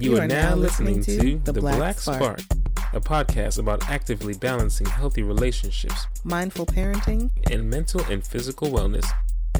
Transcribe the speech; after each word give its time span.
You, 0.00 0.16
are, 0.16 0.26
now 0.26 0.54
listening, 0.54 1.02
to 1.02 1.38
The 1.44 1.52
Black, 1.52 1.98
Spark, 1.98 2.40
a 2.94 3.00
podcast 3.02 3.58
about 3.58 3.86
actively 3.90 4.32
balancing 4.32 4.86
healthy 4.86 5.22
relationships 5.22 6.06
mindful 6.24 6.64
parenting 6.64 7.30
and 7.50 7.68
mental 7.68 8.00
and 8.04 8.26
physical 8.26 8.68
wellness 8.68 9.04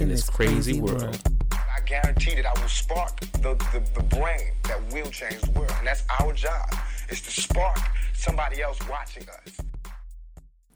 in, 0.01 0.09
this 0.09 0.31
crazy, 0.31 0.81
world. 0.81 1.21
I 1.53 1.83
guarantee 1.85 2.37
that 2.37 2.47
I 2.47 2.59
will 2.59 2.71
spark 2.71 3.21
the, 3.21 3.55
the, 3.55 3.83
the 3.95 4.03
brain 4.17 4.53
that 4.63 4.81
will 4.91 5.11
change 5.11 5.43
the 5.43 5.51
world. 5.51 5.75
And 5.77 5.87
that's 5.87 6.05
our 6.19 6.33
job, 6.33 6.75
is 7.11 7.21
to 7.21 7.43
spark 7.43 7.79
somebody 8.15 8.63
else 8.63 8.79
watching 8.89 9.25
us. 9.29 9.59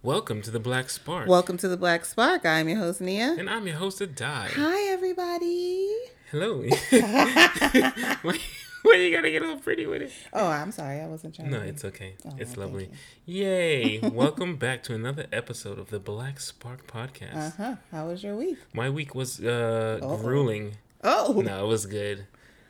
Welcome 0.03 0.43
to 0.43 0.51
The 0.51 0.61
Black 0.61 0.91
Spark. 0.91 1.27
Welcome 1.27 1.57
to 1.57 1.69
The 1.69 1.79
Black 1.79 2.05
Spark. 2.05 2.45
I'm 2.45 2.69
your 2.69 2.81
host, 2.81 3.01
Nia. 3.01 3.35
and 3.39 3.49
I'm 3.49 3.67
your 3.67 3.77
host, 3.77 4.01
Adai. 4.01 4.49
Hi, 4.49 4.93
everybody. 4.93 5.89
Hello. 6.31 6.65
why, 8.95 8.97
you 8.97 9.15
gotta 9.15 9.31
get 9.31 9.43
all 9.43 9.57
pretty 9.57 9.87
with 9.87 10.03
it? 10.03 10.13
Oh, 10.33 10.47
I'm 10.47 10.71
sorry. 10.71 11.01
I 11.01 11.07
wasn't 11.07 11.35
trying 11.35 11.51
No, 11.51 11.61
to. 11.61 11.67
it's 11.67 11.85
okay. 11.87 12.15
Oh, 12.27 12.35
it's 12.39 12.57
lovely. 12.57 12.91
Yay. 13.25 13.99
Welcome 14.03 14.57
back 14.57 14.83
to 14.85 14.95
another 14.95 15.27
episode 15.33 15.79
of 15.79 15.89
the 15.91 15.99
Black 15.99 16.39
Spark 16.41 16.87
podcast. 16.87 17.35
Uh 17.37 17.51
huh. 17.57 17.77
How 17.91 18.09
was 18.09 18.23
your 18.23 18.37
week? 18.37 18.59
My 18.75 18.91
week 18.91 19.15
was 19.15 19.41
uh, 19.41 19.99
Uh-oh. 20.03 20.19
grueling. 20.19 20.77
Oh, 21.03 21.43
No, 21.45 21.65
it 21.65 21.69
was 21.69 21.87
good. 21.87 22.27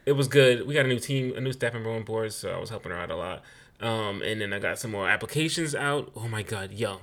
It 0.06 0.12
was 0.12 0.28
good. 0.28 0.66
We 0.66 0.74
got 0.74 0.84
a 0.84 0.88
new 0.88 0.98
team, 1.00 1.34
a 1.36 1.41
new 1.41 1.52
staff 1.52 1.72
member 1.72 1.91
on 1.91 2.02
board, 2.05 2.33
so 2.33 2.50
I 2.50 2.58
was 2.60 2.70
helping 2.70 2.92
her 2.92 2.98
out 2.98 3.10
a 3.10 3.16
lot. 3.16 3.42
Um, 3.80 4.22
and 4.22 4.41
then 4.41 4.52
I 4.52 4.58
got 4.60 4.78
some 4.78 4.92
more 4.92 5.08
applications 5.08 5.74
out. 5.74 6.12
Oh 6.14 6.28
my 6.28 6.42
god, 6.42 6.72
yo. 6.72 7.00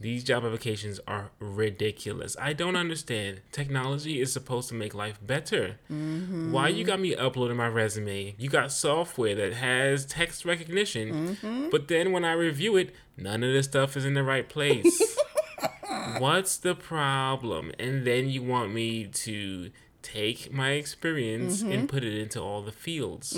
These 0.00 0.24
job 0.24 0.44
applications 0.44 0.98
are 1.06 1.30
ridiculous. 1.38 2.36
I 2.40 2.54
don't 2.54 2.74
understand. 2.74 3.40
Technology 3.52 4.20
is 4.20 4.32
supposed 4.32 4.68
to 4.70 4.74
make 4.74 4.94
life 4.94 5.18
better. 5.24 5.78
Mm-hmm. 5.90 6.50
Why 6.50 6.68
you 6.68 6.84
got 6.84 6.98
me 6.98 7.14
uploading 7.14 7.56
my 7.56 7.68
resume? 7.68 8.34
You 8.36 8.50
got 8.50 8.72
software 8.72 9.36
that 9.36 9.52
has 9.54 10.04
text 10.04 10.44
recognition, 10.44 11.36
mm-hmm. 11.36 11.70
but 11.70 11.86
then 11.86 12.10
when 12.10 12.24
I 12.24 12.32
review 12.32 12.76
it, 12.76 12.94
none 13.16 13.44
of 13.44 13.52
the 13.52 13.62
stuff 13.62 13.96
is 13.96 14.04
in 14.04 14.14
the 14.14 14.24
right 14.24 14.48
place. 14.48 15.16
What's 16.18 16.56
the 16.56 16.74
problem? 16.74 17.72
And 17.78 18.04
then 18.04 18.28
you 18.28 18.42
want 18.42 18.74
me 18.74 19.06
to 19.06 19.70
take 20.02 20.52
my 20.52 20.72
experience 20.72 21.62
and 21.62 21.72
mm-hmm. 21.72 21.86
put 21.86 22.04
it 22.04 22.18
into 22.18 22.40
all 22.40 22.62
the 22.62 22.72
fields. 22.72 23.36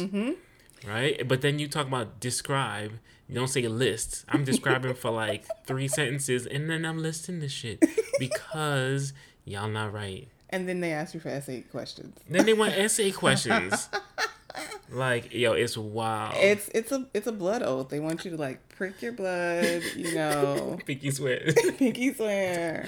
Right? 0.87 1.27
But 1.27 1.43
then 1.43 1.59
you 1.59 1.69
talk 1.69 1.87
about 1.87 2.21
describe. 2.21 2.93
You 3.29 3.35
don't 3.35 3.49
say 3.49 3.67
list. 3.69 4.25
I'm 4.29 4.45
describing 4.45 4.95
for 4.95 5.11
like 5.11 5.45
three 5.67 5.89
sentences 5.89 6.47
and 6.47 6.69
then 6.69 6.85
I'm 6.85 7.01
listing 7.03 7.41
the 7.41 7.49
shit 7.49 7.83
because 8.19 9.13
y'all 9.45 9.69
not 9.69 9.93
right. 9.93 10.29
and 10.51 10.69
then 10.69 10.81
they 10.81 10.93
asked 10.93 11.15
you 11.15 11.21
for 11.21 11.29
essay 11.31 11.63
questions. 11.63 12.17
Then 12.29 12.45
they 12.47 12.53
want 12.55 12.73
essay 12.79 13.11
questions. 13.11 13.89
Like, 14.91 15.33
yo, 15.35 15.53
it's 15.55 15.77
wild. 15.77 16.35
It's 16.37 16.69
it's 16.75 16.93
a 16.93 17.07
it's 17.13 17.27
a 17.27 17.33
blood 17.33 17.63
oath. 17.63 17.89
They 17.89 17.99
want 17.99 18.25
you 18.25 18.31
to 18.33 18.37
like 18.37 18.69
prick 18.69 19.03
your 19.03 19.13
blood, 19.13 19.83
you 19.97 20.15
know, 20.15 20.79
Pinky 20.87 21.11
swear. 21.11 21.53
pinky 21.79 22.13
swear 22.15 22.87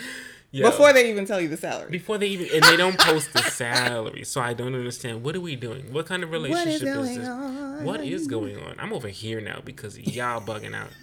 Yo. 0.57 0.71
before 0.71 0.91
they 0.95 1.11
even 1.11 1.27
tell 1.27 1.39
you 1.39 1.49
the 1.49 1.57
salary. 1.59 1.91
Before 1.91 2.17
they 2.17 2.29
even 2.29 2.49
and 2.55 2.63
they 2.65 2.79
don't 2.79 2.99
post 2.99 3.33
the 3.35 3.43
salary, 3.43 4.25
so 4.25 4.41
I 4.41 4.55
don't 4.55 4.75
understand. 4.75 5.23
What 5.23 5.37
are 5.37 5.41
we 5.41 5.55
doing? 5.55 5.93
What 5.93 6.07
kind 6.07 6.23
of 6.23 6.31
What 6.31 6.37
is 6.37 6.43
relationship 6.49 6.89
is, 6.97 7.17
this? 7.19 7.29
on? 7.29 7.85
What 7.85 8.01
is 8.01 8.27
going 8.27 8.57
on? 8.57 8.75
I'm 8.79 8.93
over 8.95 9.09
here 9.09 9.43
now 9.43 9.61
because 9.63 9.99
y'all 9.99 10.41
bugging 10.41 10.75
out. 10.75 10.89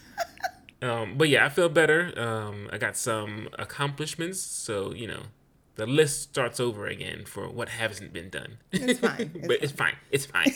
Um, 0.81 1.13
but 1.17 1.29
yeah, 1.29 1.45
I 1.45 1.49
feel 1.49 1.69
better. 1.69 2.11
Um, 2.19 2.69
I 2.73 2.77
got 2.77 2.97
some 2.97 3.47
accomplishments, 3.57 4.41
so 4.41 4.93
you 4.93 5.07
know, 5.07 5.21
the 5.75 5.85
list 5.85 6.23
starts 6.23 6.59
over 6.59 6.87
again 6.87 7.23
for 7.25 7.47
what 7.47 7.69
hasn't 7.69 8.11
been 8.11 8.29
done. 8.29 8.57
It's 8.73 8.99
fine. 8.99 9.31
It's 9.35 9.47
but 9.47 9.63
it's 9.63 9.71
fine. 9.71 9.95
It's 10.11 10.25
fine. 10.25 10.51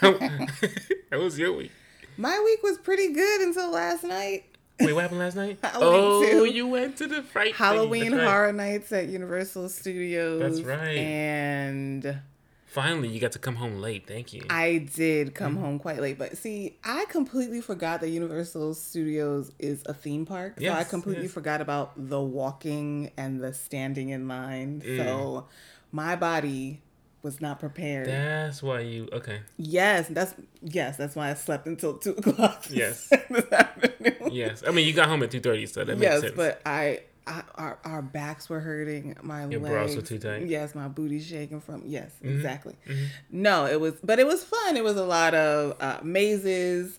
How 1.12 1.18
was 1.20 1.38
your 1.38 1.52
week? 1.52 1.70
My 2.16 2.42
week 2.44 2.64
was 2.64 2.78
pretty 2.78 3.12
good 3.12 3.42
until 3.42 3.70
last 3.70 4.02
night. 4.02 4.44
Wait, 4.80 4.92
what 4.92 5.02
happened 5.02 5.20
last 5.20 5.36
night? 5.36 5.58
Halloween 5.62 6.30
oh, 6.38 6.44
you 6.44 6.66
went 6.66 6.96
to 6.98 7.06
the 7.06 7.22
fright. 7.22 7.54
Halloween 7.54 8.12
right. 8.14 8.26
Horror 8.26 8.52
Nights 8.52 8.90
at 8.92 9.08
Universal 9.08 9.68
Studios. 9.68 10.40
That's 10.40 10.62
right. 10.62 10.96
And 10.96 12.20
Finally, 12.66 13.08
you 13.08 13.18
got 13.18 13.32
to 13.32 13.38
come 13.40 13.56
home 13.56 13.80
late. 13.80 14.06
Thank 14.06 14.32
you. 14.32 14.42
I 14.48 14.86
did 14.94 15.34
come 15.34 15.54
Mm-hmm. 15.54 15.64
home 15.64 15.78
quite 15.80 16.00
late. 16.00 16.18
But 16.18 16.36
see, 16.38 16.76
I 16.84 17.04
completely 17.08 17.60
forgot 17.60 18.00
that 18.00 18.10
Universal 18.10 18.74
Studios 18.74 19.50
is 19.58 19.82
a 19.86 19.94
theme 19.94 20.24
park. 20.24 20.54
so 20.60 20.72
I 20.72 20.84
completely 20.84 21.24
yes. 21.24 21.32
forgot 21.32 21.60
about 21.60 21.92
the 21.96 22.20
walking 22.20 23.10
and 23.16 23.40
the 23.42 23.52
standing 23.52 24.10
in 24.10 24.28
line. 24.28 24.82
Mm. 24.86 24.96
So 24.98 25.46
my 25.90 26.14
body 26.14 26.80
was 27.22 27.40
not 27.40 27.60
prepared. 27.60 28.06
That's 28.06 28.62
why 28.62 28.80
you 28.80 29.08
okay. 29.12 29.40
yes, 29.56 30.08
that's 30.08 30.34
yes, 30.62 30.96
that's 30.96 31.14
why 31.14 31.30
I 31.30 31.34
slept 31.34 31.66
until 31.66 31.98
two 31.98 32.12
o'clock. 32.18 32.66
Yes. 32.70 33.08
this 33.30 33.52
afternoon. 33.52 34.30
Yes, 34.32 34.62
I 34.66 34.70
mean 34.70 34.86
you 34.86 34.92
got 34.92 35.08
home 35.08 35.22
at 35.22 35.30
two 35.30 35.40
thirty, 35.40 35.66
so 35.66 35.84
that 35.84 35.98
makes 35.98 36.02
yes, 36.02 36.20
sense. 36.22 36.34
but 36.34 36.62
I, 36.64 37.00
I 37.26 37.42
our 37.56 37.78
our 37.84 38.02
backs 38.02 38.48
were 38.48 38.60
hurting. 38.60 39.16
My 39.22 39.46
Your 39.46 39.60
legs 39.60 39.72
bras 39.72 39.96
were 39.96 40.02
too 40.02 40.18
tight? 40.18 40.42
Mm-hmm. 40.42 40.50
Yes, 40.50 40.74
my 40.74 40.88
booty 40.88 41.20
shaking 41.20 41.60
from. 41.60 41.82
Yes, 41.86 42.10
exactly. 42.22 42.76
No, 43.30 43.66
it 43.66 43.80
was, 43.80 43.94
but 44.02 44.18
it 44.18 44.26
was 44.26 44.42
fun. 44.44 44.76
It 44.76 44.84
was 44.84 44.96
a 44.96 45.06
lot 45.06 45.34
of 45.34 45.76
uh, 45.80 46.00
mazes. 46.02 46.98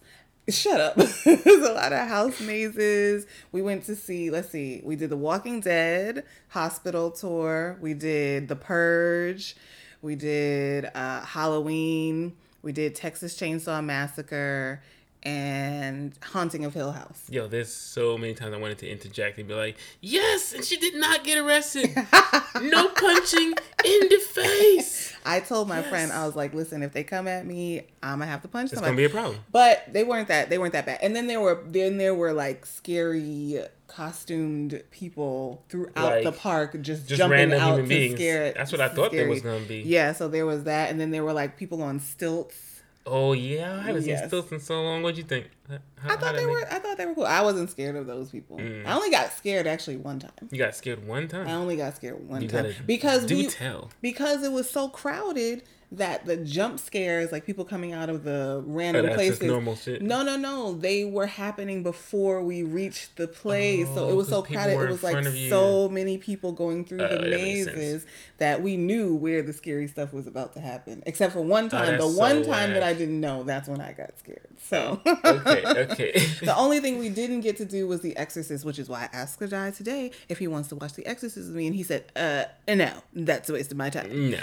Shut 0.50 0.82
up. 0.82 0.94
it 0.98 1.46
was 1.46 1.70
a 1.70 1.74
lot 1.74 1.94
of 1.94 2.08
house 2.08 2.42
mazes. 2.42 3.26
We 3.52 3.62
went 3.62 3.86
to 3.86 3.96
see. 3.96 4.32
Let's 4.32 4.50
see. 4.50 4.82
We 4.84 4.96
did 4.96 5.10
the 5.12 5.18
Walking 5.18 5.62
Dead 5.62 6.26
hospital 6.50 7.12
tour. 7.12 7.78
We 7.80 7.94
did 7.94 8.48
the 8.48 8.56
Purge. 8.56 9.56
We 10.02 10.16
did 10.16 10.86
uh, 10.96 11.22
Halloween. 11.22 12.36
We 12.64 12.72
did 12.72 12.96
Texas 12.96 13.38
Chainsaw 13.38 13.84
Massacre 13.84 14.82
and 15.24 16.14
Haunting 16.24 16.66
of 16.66 16.74
Hill 16.74 16.92
House. 16.92 17.24
Yo, 17.30 17.48
there's 17.48 17.72
so 17.74 18.18
many 18.18 18.34
times 18.34 18.54
I 18.54 18.58
wanted 18.58 18.80
to 18.80 18.90
interject 18.90 19.38
and 19.38 19.48
be 19.48 19.54
like, 19.54 19.78
"Yes," 20.02 20.54
and 20.54 20.64
she 20.64 20.78
did 20.78 20.96
not 20.96 21.24
get 21.24 21.38
arrested. 21.38 21.90
no 22.62 22.88
punching 22.90 23.54
in 23.86 24.00
the 24.10 24.22
face. 24.32 25.16
I 25.24 25.40
told 25.40 25.68
my 25.68 25.84
friend, 25.84 26.12
I 26.12 26.26
was 26.26 26.36
like, 26.36 26.54
listen, 26.56 26.82
if 26.82 26.94
they 26.94 27.04
come 27.04 27.28
at 27.28 27.46
me, 27.46 27.84
I'm 28.02 28.20
gonna 28.20 28.26
have 28.32 28.42
to 28.42 28.48
punch 28.48 28.72
them. 28.72 28.80
It's 28.80 28.86
somebody. 28.88 29.08
gonna 29.08 29.08
be 29.10 29.18
a 29.18 29.22
problem. 29.22 29.40
but 29.52 29.84
they 29.94 30.04
weren't 30.04 30.28
that 30.30 30.50
they 30.50 30.58
weren't 30.58 30.74
that 30.74 30.86
bad. 30.86 31.00
And 31.04 31.16
then 31.16 31.28
there 31.28 31.40
were 31.40 31.64
then 31.68 31.98
there 31.98 32.16
were 32.16 32.34
like 32.34 32.66
scary 32.66 33.60
costumed 33.88 34.82
people 34.90 35.64
throughout 35.70 35.96
Like, 35.96 36.24
the 36.24 36.32
park 36.32 36.82
just, 36.82 37.08
just 37.08 37.18
jumping 37.20 37.38
random 37.38 37.60
out 37.60 37.68
human 37.74 37.84
to 37.84 37.90
beings. 37.90 38.16
scare. 38.16 38.52
That's 38.54 38.72
what 38.72 38.80
I 38.82 38.88
thought 38.90 39.12
there 39.12 39.28
was 39.30 39.42
gonna 39.42 39.60
be. 39.66 39.82
Yeah, 39.86 40.14
so 40.14 40.28
there 40.28 40.46
was 40.46 40.64
that, 40.64 40.90
and 40.90 41.00
then 41.00 41.12
there 41.12 41.24
were 41.24 41.34
like 41.34 41.58
people 41.58 41.84
on 41.84 42.00
stilts. 42.00 42.71
Oh 43.06 43.34
yeah, 43.34 43.80
I 43.80 43.82
haven't 43.84 44.04
seen 44.04 44.18
stilts 44.28 44.52
in 44.52 44.60
so 44.60 44.82
long. 44.82 45.02
What'd 45.02 45.18
you 45.18 45.24
think? 45.24 45.50
How, 45.68 46.14
I 46.14 46.18
thought 46.18 46.36
they 46.36 46.46
were 46.46 46.66
I 46.70 46.80
thought 46.80 46.98
they 46.98 47.06
were 47.06 47.16
cool. 47.16 47.26
I 47.26 47.42
wasn't 47.42 47.70
scared 47.70 47.96
of 47.96 48.06
those 48.06 48.30
people. 48.30 48.58
Mm. 48.58 48.86
I 48.86 48.94
only 48.94 49.10
got 49.10 49.32
scared 49.34 49.66
actually 49.66 49.98
one 49.98 50.20
time. 50.20 50.32
You 50.52 50.58
got 50.60 50.76
scared 50.76 51.08
one 51.08 51.28
time. 51.28 51.48
I 51.48 51.54
only 51.54 51.78
got 51.78 51.96
scared 51.96 52.28
one 52.28 52.44
You 52.44 52.48
time 52.48 52.74
because 52.86 53.26
do 53.26 53.36
we, 53.38 53.48
tell. 53.48 53.90
because 54.02 54.44
it 54.44 54.52
was 54.52 54.70
so 54.70 54.88
crowded 54.88 55.64
that 55.94 56.26
the 56.26 56.38
jump 56.38 56.80
scares, 56.80 57.34
like 57.34 57.46
people 57.46 57.66
coming 57.66 57.92
out 57.92 58.10
of 58.10 58.24
the 58.24 58.64
random 58.66 59.08
Oh, 59.10 59.14
places, 59.14 59.42
normal 59.42 59.76
shit. 59.76 60.02
No, 60.02 60.24
no, 60.24 60.38
no. 60.38 60.74
They 60.74 61.04
were 61.04 61.26
happening 61.26 61.84
before 61.84 62.42
we 62.42 62.64
reached 62.64 63.18
the 63.18 63.28
place, 63.28 63.88
so 63.94 64.08
it 64.10 64.16
was 64.16 64.30
so 64.30 64.42
crowded. 64.42 64.80
It 64.80 64.90
was 64.90 65.04
like 65.04 65.12
front 65.14 65.28
of 65.28 65.36
you. 65.36 65.50
so 65.50 65.90
many 65.90 66.18
people 66.18 66.54
going 66.54 66.86
through 66.86 67.02
Oh, 67.02 67.08
the 67.10 67.16
that 67.18 67.30
makes 67.30 67.66
sense. 67.66 67.76
mazes 67.76 68.06
that 68.38 68.62
we 68.62 68.78
knew 68.78 69.16
where 69.16 69.42
the 69.42 69.52
scary 69.52 69.88
stuff 69.88 70.14
was 70.14 70.28
about 70.28 70.54
to 70.54 70.62
happen. 70.62 71.04
Except 71.06 71.34
for 71.34 71.42
one 71.42 71.68
time, 71.68 71.98
the 71.98 72.04
Oh, 72.04 72.08
that's 72.08 72.18
one 72.18 72.44
so 72.46 72.52
time 72.52 72.72
that. 72.74 72.84
I 72.84 72.94
didn't 72.94 73.20
know, 73.20 73.44
that's 73.44 73.68
when 73.68 73.82
I 73.82 73.92
got 73.92 74.18
scared. 74.18 74.48
So. 74.70 75.02
okay, 75.06 75.64
okay. 75.92 76.12
The 76.42 76.56
only 76.56 76.80
thing 76.80 77.00
we 77.00 77.10
didn't 77.10 77.42
get 77.42 77.58
to 77.58 77.66
do 77.66 77.86
was 77.88 78.00
The 78.02 78.16
Exorcist, 78.16 78.64
which 78.64 78.80
is 78.80 78.88
why 78.88 79.10
I 79.12 79.18
asked 79.18 79.40
the 79.40 79.48
guy 79.48 79.72
today 79.72 80.12
if 80.30 80.40
he 80.40 80.48
wants 80.48 80.70
to 80.70 80.76
watch 80.76 80.94
The 80.94 81.06
Exorcist 81.06 81.48
with 81.48 81.56
me, 81.56 81.68
and 81.68 81.76
he 81.76 81.84
said, 81.84 82.06
"Uh, 82.16 82.46
no, 82.74 82.92
that's 83.14 83.50
a 83.50 83.54
waste 83.54 83.72
of 83.72 83.78
my 83.78 83.90
time." 83.90 84.32
no, 84.32 84.40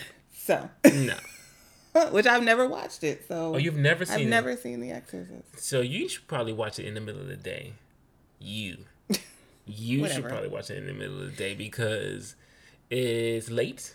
So, 0.49 0.71
no. 0.91 1.15
which 2.11 2.25
I've 2.27 2.43
never 2.43 2.67
watched 2.67 3.05
it. 3.05 3.27
So, 3.29 3.55
Oh, 3.55 3.59
you've 3.59 3.77
never 3.77 4.07
seen. 4.07 4.15
I've 4.15 4.21
it? 4.23 4.29
never 4.31 4.57
seen 4.57 4.81
The 4.81 4.93
Exorcist. 4.93 5.59
So 5.59 5.83
you 5.83 6.09
should 6.09 6.27
probably 6.27 6.55
watch 6.55 6.79
it 6.79 6.87
in 6.87 6.95
the 6.95 7.03
middle 7.03 7.21
of 7.21 7.29
the 7.29 7.37
day. 7.37 7.75
You. 8.39 8.79
You 9.67 10.09
should 10.09 10.25
probably 10.27 10.49
watch 10.49 10.71
it 10.71 10.79
in 10.79 10.87
the 10.87 10.95
middle 10.95 11.21
of 11.21 11.27
the 11.27 11.37
day 11.37 11.55
because 11.55 12.35
it's 12.89 13.51
late. 13.51 13.95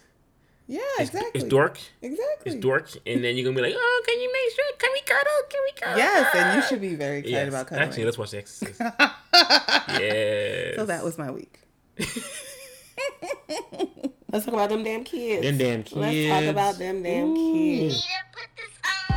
Yeah, 0.68 0.82
It's, 1.00 1.10
exactly. 1.10 1.42
it's 1.42 1.50
dark. 1.50 1.80
Exactly. 2.04 2.52
It's 2.52 2.56
dark. 2.64 2.92
And 3.08 3.24
then 3.24 3.36
you're 3.36 3.46
going 3.46 3.56
to 3.56 3.62
be 3.64 3.68
like, 3.70 3.76
oh, 3.76 4.04
can 4.06 4.22
you 4.22 4.32
make 4.32 4.56
sure? 4.56 4.66
Can 4.78 4.92
we 4.94 5.02
cuddle? 5.02 5.42
Can 5.50 5.60
we 5.66 5.72
cuddle? 5.82 5.98
Yes, 5.98 6.36
and 6.36 6.56
you 6.62 6.68
should 6.70 6.82
be 6.82 6.94
very 6.96 7.18
excited 7.18 7.34
Yes. 7.36 7.48
about 7.50 7.66
cuddling. 7.68 7.88
Actually, 7.90 8.06
let's 8.06 8.18
watch 8.20 8.30
The 8.32 8.38
Exorcist. 8.38 8.80
yes. 10.00 10.76
so 10.76 10.86
that 10.86 11.04
was 11.04 11.18
my 11.18 11.32
week. 11.32 11.60
Let's 14.34 14.46
talk 14.46 14.54
about 14.56 14.70
them 14.70 14.84
damn 14.84 15.04
kids. 15.04 15.44
Them 15.46 15.58
damn 15.60 15.84
kids. 15.84 15.96
Let's 15.96 16.28
talk 16.28 16.44
about 16.52 16.78
them 16.80 17.04
damn 17.04 17.36
kids. 17.36 17.94
Need 17.94 18.02
to 18.02 18.08
put 18.34 18.50
this 18.58 18.74
on. 19.12 19.16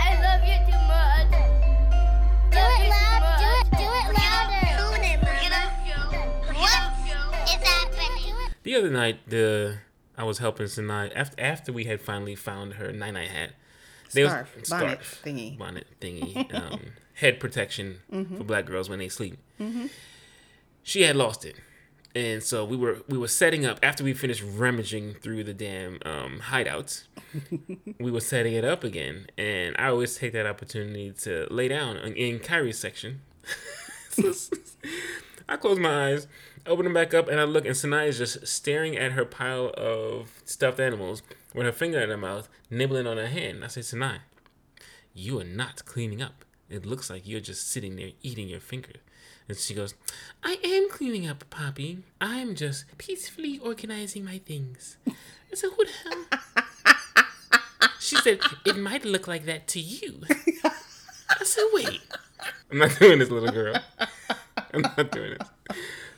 I 0.00 0.10
love 0.24 0.42
you 0.48 0.56
too 0.64 0.80
much. 0.88 1.30
Do 2.50 2.58
it 2.58 2.88
loud. 2.88 3.22
Do 3.38 3.48
it. 3.60 3.66
Do 3.76 3.84
it 3.84 4.08
louder. 4.16 4.66
What 6.54 7.44
is 7.44 7.62
happening? 7.62 8.34
The 8.62 8.74
other 8.74 8.90
night, 8.90 9.28
the 9.28 9.78
I 10.16 10.24
was 10.24 10.38
helping 10.38 10.66
Sinai 10.66 11.08
after 11.14 11.38
after 11.40 11.72
we 11.72 11.84
had 11.84 12.00
finally 12.00 12.34
found 12.34 12.74
her 12.74 12.92
night 12.92 13.12
night 13.12 13.28
hat. 13.28 13.50
They 14.14 14.22
was- 14.24 14.32
Scarf, 14.32 14.54
bonnet 14.70 15.04
scarf, 15.04 15.22
thingy. 15.26 15.58
bonnet 15.58 15.86
thingy, 16.00 16.54
um, 16.72 16.80
head 17.14 17.38
protection 17.38 17.98
for 18.10 18.44
black 18.44 18.64
girls 18.64 18.88
when 18.88 18.98
they 18.98 19.08
sleep. 19.10 19.36
She 20.82 21.02
had 21.02 21.16
lost 21.16 21.44
it, 21.44 21.56
and 22.16 22.42
so 22.42 22.64
we 22.64 22.78
were 22.78 23.02
we 23.08 23.18
were 23.18 23.28
setting 23.28 23.66
up 23.66 23.78
after 23.82 24.02
we 24.02 24.14
finished 24.14 24.42
rummaging 24.42 25.12
through 25.14 25.44
the 25.44 25.52
damn 25.52 25.98
um, 26.06 26.40
hideouts. 26.44 27.02
we 28.00 28.10
were 28.10 28.20
setting 28.20 28.54
it 28.54 28.64
up 28.64 28.82
again, 28.84 29.26
and 29.36 29.76
I 29.78 29.88
always 29.88 30.16
take 30.16 30.32
that 30.32 30.46
opportunity 30.46 31.12
to 31.22 31.46
lay 31.50 31.68
down 31.68 31.98
in- 31.98 32.38
Kyree's 32.38 32.78
section. 32.78 33.20
So, 34.08 34.32
I 35.48 35.56
close 35.58 35.78
my 35.78 36.12
eyes, 36.12 36.26
open 36.64 36.84
them 36.84 36.94
back 36.94 37.12
up, 37.12 37.28
and 37.28 37.38
I 37.38 37.44
look, 37.44 37.66
and 37.66 37.74
Sanaya 37.74 38.08
is 38.08 38.16
just 38.16 38.46
staring 38.46 38.96
at 38.96 39.12
her 39.12 39.26
pile 39.26 39.74
of 39.76 40.40
stuffed 40.46 40.80
animals 40.80 41.22
with 41.52 41.66
her 41.66 41.72
finger 41.72 42.00
in 42.00 42.08
her 42.08 42.16
mouth, 42.16 42.48
nibbling 42.70 43.06
on 43.06 43.18
her 43.18 43.26
hand. 43.26 43.62
I 43.62 43.68
say, 43.68 43.82
Sanaya, 43.82 44.20
you 45.12 45.38
are 45.38 45.44
not 45.44 45.84
cleaning 45.84 46.22
up. 46.22 46.46
It 46.70 46.86
looks 46.86 47.10
like 47.10 47.28
you're 47.28 47.40
just 47.40 47.70
sitting 47.70 47.96
there 47.96 48.12
eating 48.22 48.48
your 48.48 48.60
finger. 48.60 49.00
And 49.48 49.56
she 49.56 49.74
goes, 49.74 49.94
I 50.42 50.58
am 50.64 50.88
cleaning 50.90 51.28
up, 51.28 51.48
Poppy. 51.50 51.98
I 52.20 52.38
am 52.38 52.54
just 52.54 52.84
peacefully 52.98 53.58
organizing 53.58 54.24
my 54.24 54.38
things. 54.38 54.96
I 55.06 55.54
said, 55.54 55.70
who 55.76 55.84
the 55.84 55.92
hell? 56.02 56.68
She 58.00 58.16
said, 58.16 58.40
it 58.64 58.76
might 58.76 59.04
look 59.04 59.26
like 59.28 59.46
that 59.46 59.66
to 59.68 59.80
you. 59.80 60.20
I 60.64 61.44
said, 61.44 61.64
wait. 61.72 62.00
I'm 62.70 62.78
not 62.78 62.98
doing 62.98 63.18
this, 63.20 63.30
little 63.30 63.50
girl. 63.50 63.74
I'm 64.74 64.82
not 64.82 65.10
doing 65.12 65.36
this. 65.38 65.48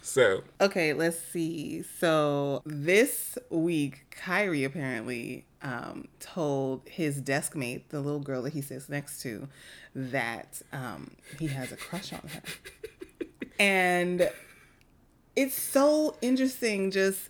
So, 0.02 0.42
Okay, 0.60 0.94
let's 0.94 1.18
see. 1.18 1.82
So 1.82 2.62
this 2.64 3.36
week, 3.50 4.16
Kyree 4.22 4.64
apparently 4.64 5.44
um, 5.60 6.08
told 6.18 6.82
his 6.88 7.20
desk 7.20 7.54
mate, 7.54 7.90
the 7.90 8.00
little 8.00 8.20
girl 8.20 8.40
that 8.42 8.54
he 8.54 8.62
sits 8.62 8.88
next 8.88 9.20
to, 9.22 9.48
that 9.94 10.62
um, 10.72 11.12
he 11.38 11.48
has 11.48 11.72
a 11.72 11.76
crush 11.76 12.12
on 12.14 12.20
her. 12.20 12.42
And 13.58 14.30
it's 15.36 15.60
so 15.60 16.16
interesting 16.20 16.90
just 16.90 17.28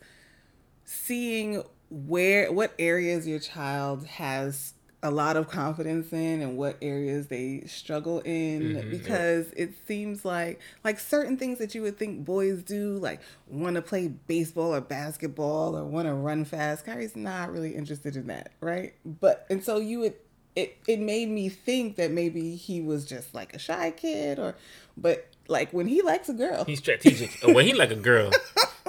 seeing 0.84 1.62
where 1.90 2.52
what 2.52 2.74
areas 2.78 3.26
your 3.26 3.38
child 3.38 4.06
has 4.06 4.74
a 5.02 5.10
lot 5.10 5.36
of 5.36 5.48
confidence 5.48 6.12
in 6.12 6.40
and 6.40 6.56
what 6.56 6.76
areas 6.82 7.28
they 7.28 7.62
struggle 7.66 8.18
in 8.20 8.62
mm-hmm, 8.62 8.90
because 8.90 9.52
it 9.56 9.72
seems 9.86 10.24
like 10.24 10.60
like 10.82 10.98
certain 10.98 11.36
things 11.36 11.58
that 11.58 11.74
you 11.74 11.82
would 11.82 11.96
think 11.96 12.24
boys 12.24 12.62
do 12.64 12.98
like 12.98 13.20
want 13.46 13.76
to 13.76 13.82
play 13.82 14.08
baseball 14.08 14.74
or 14.74 14.80
basketball 14.80 15.76
or 15.76 15.84
want 15.84 16.08
to 16.08 16.14
run 16.14 16.44
fast 16.44 16.84
Kyree's 16.84 17.14
not 17.14 17.52
really 17.52 17.76
interested 17.76 18.16
in 18.16 18.26
that 18.26 18.50
right? 18.60 18.94
But 19.04 19.46
and 19.48 19.62
so 19.62 19.78
you 19.78 20.00
would 20.00 20.14
it 20.56 20.78
it 20.88 20.98
made 20.98 21.28
me 21.28 21.48
think 21.48 21.94
that 21.96 22.10
maybe 22.10 22.56
he 22.56 22.80
was 22.80 23.04
just 23.04 23.34
like 23.34 23.54
a 23.54 23.58
shy 23.58 23.92
kid 23.92 24.40
or 24.40 24.56
but 24.96 25.28
like 25.48 25.72
when 25.72 25.88
he 25.88 26.02
likes 26.02 26.28
a 26.28 26.34
girl 26.34 26.64
he's 26.64 26.78
strategic. 26.78 27.30
Oh, 27.42 27.52
when 27.52 27.66
he 27.66 27.74
like 27.74 27.90
a 27.90 27.96
girl. 27.96 28.30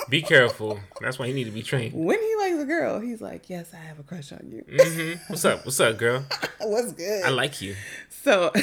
Be 0.09 0.23
careful. 0.23 0.79
That's 1.01 1.19
why 1.19 1.27
he 1.27 1.33
need 1.33 1.43
to 1.43 1.51
be 1.51 1.61
trained. 1.61 1.93
when 1.93 2.19
he 2.19 2.35
likes 2.37 2.57
a 2.57 2.65
girl 2.65 2.99
he's 2.99 3.21
like 3.21 3.49
yes 3.49 3.73
I 3.73 3.77
have 3.77 3.99
a 3.99 4.03
crush 4.03 4.31
on 4.31 4.49
you 4.51 4.63
mm-hmm. 4.63 5.21
What's 5.27 5.45
up? 5.45 5.65
What's 5.65 5.79
up, 5.79 5.97
girl? 5.97 6.25
what's 6.61 6.93
good 6.93 7.23
I 7.23 7.29
like 7.29 7.61
you. 7.61 7.75
so 8.09 8.51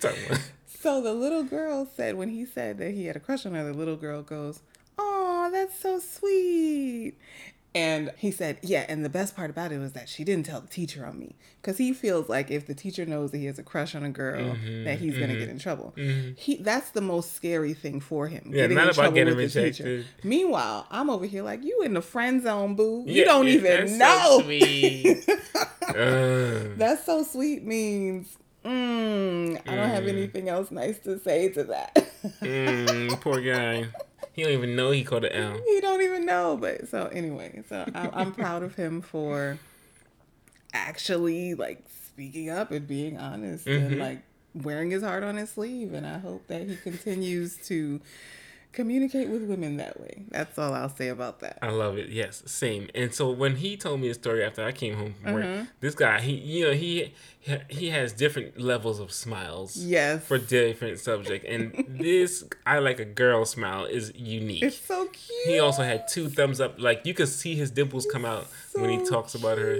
So 0.80 1.02
the 1.02 1.12
little 1.12 1.42
girl 1.42 1.86
said 1.94 2.16
when 2.16 2.30
he 2.30 2.46
said 2.46 2.78
that 2.78 2.92
he 2.92 3.04
had 3.04 3.14
a 3.14 3.20
crush 3.20 3.44
on 3.44 3.52
her, 3.52 3.64
the 3.64 3.74
little 3.74 3.96
girl 3.96 4.22
goes, 4.22 4.62
"Oh, 4.96 5.50
that's 5.52 5.78
so 5.78 5.98
sweet." 5.98 7.18
And 7.72 8.10
he 8.16 8.32
said, 8.32 8.58
"Yeah, 8.62 8.84
and 8.88 9.04
the 9.04 9.08
best 9.08 9.36
part 9.36 9.48
about 9.48 9.70
it 9.70 9.78
was 9.78 9.92
that 9.92 10.08
she 10.08 10.24
didn't 10.24 10.46
tell 10.46 10.60
the 10.60 10.66
teacher 10.66 11.06
on 11.06 11.18
me 11.20 11.36
because 11.62 11.78
he 11.78 11.92
feels 11.92 12.28
like 12.28 12.50
if 12.50 12.66
the 12.66 12.74
teacher 12.74 13.06
knows 13.06 13.30
that 13.30 13.38
he 13.38 13.44
has 13.46 13.60
a 13.60 13.62
crush 13.62 13.94
on 13.94 14.02
a 14.02 14.10
girl, 14.10 14.56
Mm-hmm, 14.56 14.84
that 14.84 14.98
he's 14.98 15.16
gonna 15.16 15.36
get 15.36 15.48
in 15.48 15.58
trouble. 15.60 15.94
He 16.36 16.56
that's 16.56 16.90
the 16.90 17.00
most 17.00 17.34
scary 17.34 17.72
thing 17.74 18.00
for 18.00 18.26
him. 18.26 18.50
Yeah, 18.52 18.66
not 18.66 18.92
about 18.92 19.14
getting 19.14 19.36
with 19.36 19.52
the 19.54 19.62
teacher. 19.70 19.84
rejected. 19.84 20.06
Meanwhile, 20.24 20.88
I'm 20.90 21.08
over 21.10 21.26
here 21.26 21.44
like 21.44 21.62
you 21.62 21.82
in 21.82 21.94
the 21.94 22.02
friend 22.02 22.42
zone, 22.42 22.74
boo. 22.74 23.04
You 23.06 23.24
don't 23.24 23.46
yeah, 23.46 23.52
even 23.52 23.86
that's 23.86 23.92
know. 23.92 24.38
So 24.38 24.42
sweet. 24.42 25.30
That's 25.94 27.04
so 27.04 27.22
sweet 27.24 27.64
means 27.64 28.36
mm, 28.64 29.60
I 29.68 29.74
don't 29.74 29.88
have 29.88 30.06
anything 30.06 30.48
else 30.48 30.70
nice 30.70 30.98
to 31.00 31.18
say 31.18 31.48
to 31.50 31.64
that. 31.64 31.94
mm, 32.40 33.20
poor 33.20 33.40
guy. 33.40 33.86
He 34.32 34.44
don't 34.44 34.52
even 34.52 34.76
know 34.76 34.92
he 34.92 35.02
called 35.02 35.24
it 35.24 35.32
L. 35.34 35.60
he 35.66 35.80
don't 35.80 35.89
know. 36.30 36.56
But 36.56 36.88
so 36.88 37.06
anyway, 37.06 37.62
so 37.68 37.84
I, 37.94 38.10
I'm 38.12 38.32
proud 38.34 38.62
of 38.62 38.74
him 38.74 39.02
for 39.02 39.58
actually 40.72 41.54
like 41.54 41.84
speaking 42.06 42.50
up 42.50 42.70
and 42.70 42.86
being 42.86 43.18
honest 43.18 43.66
and 43.66 43.92
mm-hmm. 43.92 44.00
like 44.00 44.22
wearing 44.54 44.90
his 44.90 45.02
heart 45.02 45.22
on 45.22 45.36
his 45.36 45.50
sleeve. 45.50 45.92
And 45.92 46.06
I 46.06 46.18
hope 46.18 46.46
that 46.48 46.68
he 46.68 46.76
continues 46.76 47.56
to 47.68 48.00
communicate 48.72 49.28
with 49.28 49.42
women 49.44 49.76
that 49.78 50.00
way. 50.00 50.24
That's 50.30 50.58
all 50.58 50.72
I'll 50.74 50.88
say 50.94 51.08
about 51.08 51.40
that. 51.40 51.58
I 51.62 51.70
love 51.70 51.98
it. 51.98 52.08
Yes, 52.10 52.42
same. 52.46 52.88
And 52.94 53.12
so 53.14 53.30
when 53.30 53.56
he 53.56 53.76
told 53.76 54.00
me 54.00 54.08
the 54.08 54.14
story 54.14 54.44
after 54.44 54.64
I 54.64 54.72
came 54.72 54.94
home 54.96 55.14
from 55.22 55.32
work, 55.34 55.44
Mm-hmm. 55.44 55.64
this 55.80 55.94
guy, 55.94 56.20
he, 56.20 56.32
you 56.34 56.66
know, 56.66 56.72
he 56.72 57.14
he 57.70 57.88
has 57.90 58.12
different 58.12 58.60
levels 58.60 59.00
of 59.00 59.10
smiles. 59.12 59.76
Yes. 59.76 60.24
For 60.24 60.38
different 60.38 60.98
subject, 60.98 61.44
and 61.46 61.84
this 61.88 62.44
I 62.66 62.78
like 62.80 63.00
a 63.00 63.04
girl 63.04 63.44
smile 63.44 63.84
is 63.86 64.12
unique. 64.14 64.62
It's 64.62 64.76
so 64.76 65.06
cute. 65.06 65.46
he 65.46 65.58
also 65.58 65.82
had 65.82 66.06
two 66.06 66.28
thumbs 66.28 66.60
up, 66.60 66.78
like 66.78 67.06
you 67.06 67.14
could 67.14 67.28
see 67.28 67.54
his 67.56 67.70
dimples 67.70 68.06
come 68.12 68.24
out 68.24 68.46
when 68.74 68.90
he 68.90 68.98
so 69.04 69.10
talks 69.12 69.34
about 69.34 69.58
her. 69.58 69.78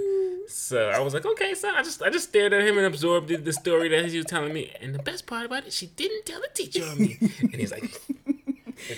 So 0.49 0.89
I 0.89 0.99
was 0.99 1.15
like, 1.15 1.25
okay, 1.25 1.55
so 1.55 1.69
I 1.71 1.83
just 1.83 2.03
I 2.03 2.11
just 2.11 2.29
stared 2.31 2.53
at 2.53 2.67
him 2.67 2.77
and 2.77 2.87
absorbed 2.87 3.29
the, 3.29 3.37
the 3.37 3.53
story 3.53 3.89
that 3.91 4.07
he 4.07 4.17
was 4.17 4.27
telling 4.27 4.53
me. 4.53 4.73
And 4.81 4.93
the 4.95 4.99
best 4.99 5.27
part 5.27 5.45
about 5.47 5.65
it, 5.67 5.73
she 5.73 5.87
didn't 5.87 6.27
tell 6.27 6.41
the 6.41 6.49
teacher 6.53 6.85
on 6.91 6.99
me. 6.99 7.19
And 7.41 7.55
he's 7.55 7.71
like, 7.71 7.85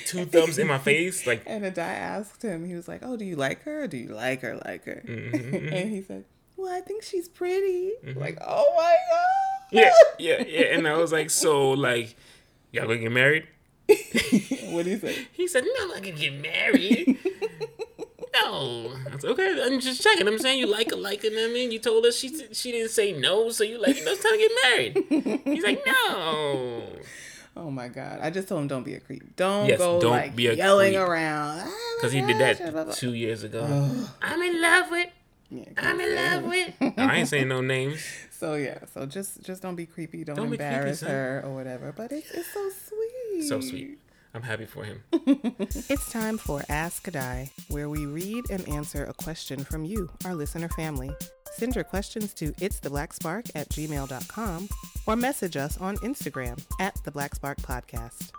two 0.06 0.24
thumbs 0.26 0.58
in 0.58 0.66
my 0.66 0.78
face, 0.78 1.26
like 1.26 1.42
And 1.46 1.64
a 1.64 1.70
guy 1.70 1.92
asked 1.92 2.42
him, 2.42 2.64
he 2.66 2.74
was 2.74 2.88
like, 2.88 3.00
"Oh, 3.04 3.16
do 3.16 3.24
you 3.24 3.36
like 3.36 3.62
her? 3.62 3.86
Do 3.86 3.96
you 3.96 4.08
like 4.14 4.40
her, 4.42 4.60
like 4.64 4.84
her?" 4.84 5.02
Mm-hmm, 5.08 5.72
and 5.72 5.90
he 5.90 6.02
said, 6.02 6.24
"Well, 6.56 6.72
I 6.74 6.80
think 6.80 7.02
she's 7.02 7.28
pretty." 7.28 7.92
Like, 8.16 8.38
oh 8.46 8.72
my 8.76 8.96
god. 9.10 9.68
yeah, 9.70 9.92
yeah, 10.18 10.44
yeah. 10.46 10.76
And 10.76 10.86
I 10.88 10.96
was 10.96 11.12
like, 11.12 11.30
so 11.30 11.70
like, 11.70 12.16
y'all 12.70 12.86
gonna 12.86 12.98
get 12.98 13.12
married? 13.12 13.46
what 14.70 14.84
do 14.84 14.90
you 14.90 14.98
say? 14.98 15.26
He 15.32 15.46
said, 15.48 15.64
no, 15.64 15.70
I'm 15.82 15.88
not 15.88 16.02
gonna 16.02 16.12
get 16.16 16.40
married. 16.40 17.18
no. 18.34 18.92
I 19.06 19.18
said, 19.18 19.30
okay, 19.30 19.62
I'm 19.64 19.80
just 19.80 20.02
checking. 20.02 20.26
I'm 20.26 20.38
saying 20.38 20.58
you 20.60 20.66
like 20.66 20.90
her, 20.90 20.96
like 20.96 21.22
her. 21.22 21.28
I 21.28 21.48
mean, 21.52 21.70
you 21.72 21.78
told 21.78 22.06
us 22.06 22.16
she 22.16 22.28
she 22.52 22.72
didn't 22.72 22.90
say 22.90 23.12
no, 23.12 23.50
so 23.50 23.64
you 23.64 23.80
like, 23.80 23.96
you 23.98 24.04
know, 24.04 24.12
it's 24.12 24.22
time 24.22 24.32
to 24.32 24.38
get 24.38 24.52
married. 24.62 25.44
He's 25.44 25.64
like, 25.64 25.84
no. 25.86 26.82
Oh 27.56 27.70
my 27.70 27.88
god! 27.88 28.20
I 28.22 28.30
just 28.30 28.48
told 28.48 28.62
him 28.62 28.68
don't 28.68 28.82
be 28.82 28.94
a 28.94 29.00
creep. 29.00 29.36
Don't 29.36 29.66
Yes, 29.68 29.78
go 29.78 30.00
don't 30.00 30.10
like 30.12 30.34
be 30.34 30.46
a 30.46 30.54
yelling 30.54 30.94
creep. 30.94 31.06
around. 31.06 31.60
"Ah, 31.66 31.94
Because 31.98 32.12
he 32.12 32.20
did 32.22 32.38
that 32.38 32.94
two 32.94 33.12
years 33.14 33.42
ago. 33.44 33.62
I'm 34.22 34.42
in 34.42 34.60
love 34.62 34.90
with. 34.90 35.08
I'm 35.76 36.00
in 36.00 36.14
love 36.14 36.44
with. 36.44 36.74
I 36.98 37.16
ain't 37.18 37.28
saying 37.28 37.48
no 37.48 37.60
names. 37.60 38.02
So 38.30 38.54
yeah, 38.54 38.78
so 38.94 39.04
just 39.06 39.42
just 39.42 39.60
don't 39.62 39.76
be 39.76 39.84
creepy. 39.86 40.24
Don't, 40.24 40.36
Don't 40.36 40.50
be 40.50 40.56
creepy, 40.56 40.64
embarrass 40.74 41.00
her 41.02 41.42
or 41.44 41.54
whatever. 41.54 41.92
But 41.92 42.10
it's 42.12 42.30
it's 42.30 42.48
so 42.54 42.70
sweet. 42.70 43.42
So 43.48 43.60
sweet. 43.60 43.98
I'm 44.34 44.42
happy 44.42 44.64
for 44.64 44.84
him. 44.84 45.02
It's 45.92 46.10
time 46.10 46.38
for 46.38 46.62
Ask 46.70 47.06
a 47.06 47.10
Dude, 47.10 47.50
where 47.68 47.90
we 47.90 48.06
read 48.06 48.48
and 48.50 48.66
answer 48.66 49.04
a 49.04 49.12
question 49.12 49.62
from 49.62 49.84
you, 49.84 50.08
our 50.24 50.34
listener 50.34 50.70
family. 50.70 51.12
Send 51.52 51.74
your 51.74 51.84
questions 51.84 52.32
to 52.34 52.52
it's 52.60 52.80
the 52.80 52.90
black 52.90 53.12
spark 53.12 53.44
at 53.54 53.68
gmail.com 53.68 54.68
or 55.06 55.16
message 55.16 55.56
us 55.56 55.78
on 55.78 55.96
Instagram 55.98 56.62
at 56.80 56.96
the 57.04 57.10
Black 57.10 57.34
Spark 57.34 57.58
Podcast. 57.58 58.30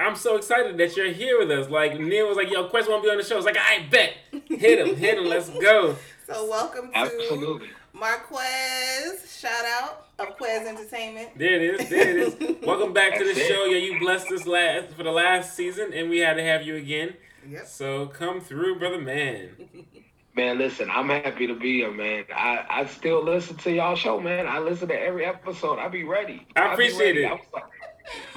I'm 0.00 0.16
so 0.16 0.36
excited 0.36 0.76
that 0.78 0.96
you're 0.96 1.12
here 1.12 1.38
with 1.38 1.50
us. 1.52 1.70
Like 1.70 2.00
Neil 2.00 2.26
was 2.26 2.36
like, 2.36 2.50
"Yo, 2.50 2.68
Quez 2.68 2.88
won't 2.88 3.04
be 3.04 3.10
on 3.10 3.16
the 3.18 3.22
show." 3.22 3.34
I 3.34 3.36
was 3.36 3.44
like, 3.44 3.56
"I 3.56 3.86
bet, 3.88 4.14
hit 4.48 4.84
him, 4.84 4.96
hit 4.96 5.18
him, 5.18 5.26
let's 5.26 5.48
go." 5.48 5.96
So 6.24 6.48
welcome 6.48 6.90
to 6.92 6.96
Absolutely. 6.96 7.68
Marquez. 7.92 9.38
Shout 9.38 9.64
out 9.66 10.06
of 10.20 10.38
Quez 10.38 10.66
Entertainment. 10.66 11.36
There 11.36 11.54
it 11.60 11.80
is, 11.80 11.88
there 11.90 12.08
it 12.08 12.16
is. 12.40 12.56
Welcome 12.66 12.92
back 12.94 13.18
to 13.18 13.24
the 13.24 13.34
show. 13.34 13.64
Yeah, 13.64 13.78
you 13.78 13.98
blessed 13.98 14.30
us 14.30 14.46
last 14.46 14.94
for 14.94 15.02
the 15.02 15.10
last 15.10 15.54
season, 15.54 15.92
and 15.92 16.08
we 16.08 16.20
had 16.20 16.34
to 16.34 16.42
have 16.44 16.62
you 16.62 16.76
again. 16.76 17.14
Yep. 17.48 17.66
So 17.66 18.06
come 18.06 18.40
through, 18.40 18.78
brother 18.78 19.00
man. 19.00 19.50
Man, 20.34 20.56
listen, 20.56 20.88
I'm 20.88 21.10
happy 21.10 21.46
to 21.46 21.54
be 21.54 21.80
here, 21.80 21.90
man. 21.90 22.24
I, 22.34 22.64
I 22.66 22.86
still 22.86 23.22
listen 23.22 23.54
to 23.58 23.70
y'all 23.70 23.96
show, 23.96 24.18
man. 24.18 24.46
I 24.46 24.60
listen 24.60 24.88
to 24.88 24.98
every 24.98 25.26
episode. 25.26 25.78
I 25.78 25.88
be 25.88 26.04
ready. 26.04 26.46
I 26.56 26.68
be 26.68 26.72
appreciate 26.72 27.22
ready. 27.22 27.24
it. 27.24 27.26
I 27.26 27.38
like, 27.52 27.64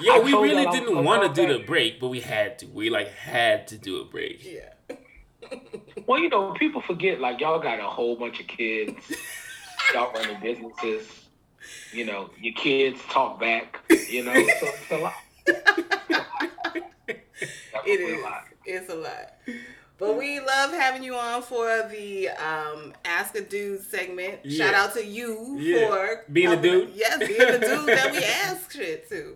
Yo, 0.01 0.15
I 0.15 0.19
we 0.19 0.33
really 0.33 0.63
y'all 0.63 0.67
I 0.67 0.71
was 0.71 0.79
didn't 0.79 1.05
want 1.05 1.35
to 1.35 1.41
do 1.41 1.57
the 1.57 1.63
break, 1.63 2.01
but 2.01 2.09
we 2.09 2.19
had 2.19 2.59
to. 2.59 2.67
We 2.67 2.89
like 2.89 3.07
had 3.13 3.67
to 3.69 3.77
do 3.77 4.01
a 4.01 4.03
break. 4.03 4.43
Yeah. 4.43 4.97
well, 6.05 6.19
you 6.19 6.27
know, 6.27 6.51
people 6.51 6.81
forget, 6.81 7.21
like, 7.21 7.39
y'all 7.39 7.59
got 7.59 7.79
a 7.79 7.83
whole 7.83 8.17
bunch 8.17 8.41
of 8.41 8.47
kids. 8.47 9.13
y'all 9.93 10.11
running 10.11 10.41
businesses. 10.41 11.07
You 11.93 12.05
know, 12.05 12.29
your 12.37 12.55
kids 12.55 12.99
talk 13.09 13.39
back. 13.39 13.79
You 14.09 14.25
know, 14.25 14.33
so 14.33 14.67
it's 14.67 14.91
a 14.91 14.97
lot. 14.97 15.13
It 17.85 17.99
is. 17.99 18.25
It's 18.65 18.89
a 18.89 18.94
lot. 19.05 19.33
But 19.97 20.17
we 20.17 20.41
love 20.41 20.71
having 20.73 21.03
you 21.03 21.15
on 21.15 21.41
for 21.41 21.87
the 21.89 22.27
um, 22.29 22.93
Ask 23.05 23.33
a 23.35 23.41
Dude 23.41 23.79
segment. 23.81 24.39
Yeah. 24.43 24.65
Shout 24.65 24.73
out 24.73 24.93
to 24.95 25.05
you 25.05 25.55
Yeah. 25.57 25.87
for 25.87 26.25
Being 26.33 26.49
the 26.49 26.55
helping- 26.55 26.71
dude? 26.71 26.89
Yes, 26.95 27.17
being 27.19 27.39
the 27.39 27.59
dude 27.59 27.87
that 27.87 28.11
we 28.11 28.23
ask 28.23 28.71
shit 28.73 29.07
to. 29.09 29.35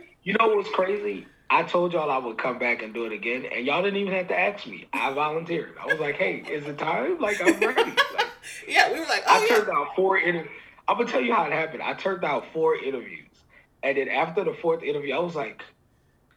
You 0.24 0.34
know 0.38 0.54
what's 0.54 0.70
crazy? 0.70 1.26
I 1.50 1.64
told 1.64 1.92
y'all 1.92 2.08
I 2.08 2.16
would 2.18 2.38
come 2.38 2.56
back 2.58 2.80
and 2.82 2.94
do 2.94 3.04
it 3.06 3.12
again, 3.12 3.44
and 3.44 3.66
y'all 3.66 3.82
didn't 3.82 3.98
even 3.98 4.12
have 4.14 4.28
to 4.28 4.38
ask 4.38 4.64
me. 4.68 4.86
I 4.92 5.12
volunteered. 5.12 5.74
I 5.82 5.86
was 5.86 5.98
like, 5.98 6.14
"Hey, 6.14 6.44
is 6.48 6.64
it 6.66 6.78
time? 6.78 7.18
Like, 7.18 7.40
I'm 7.42 7.58
ready." 7.58 7.90
Like, 7.90 8.28
yeah, 8.68 8.92
we 8.92 9.00
were 9.00 9.06
like, 9.06 9.26
I 9.26 9.38
oh 9.40 9.46
yeah. 9.50 9.56
turned 9.56 9.68
out 9.70 9.96
four 9.96 10.16
interviews. 10.18 10.52
I'm 10.86 10.96
gonna 10.96 11.10
tell 11.10 11.20
you 11.20 11.34
how 11.34 11.44
it 11.46 11.52
happened. 11.52 11.82
I 11.82 11.94
turned 11.94 12.24
out 12.24 12.44
four 12.52 12.76
interviews, 12.76 13.28
and 13.82 13.98
then 13.98 14.08
after 14.08 14.44
the 14.44 14.54
fourth 14.54 14.84
interview, 14.84 15.12
I 15.14 15.18
was 15.18 15.34
like, 15.34 15.60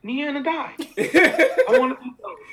"Neanna 0.06 0.44
died. 0.44 0.76
I 0.98 1.80
want 1.80 1.98
to 1.98 2.04
do 2.04 2.12
something." 2.22 2.46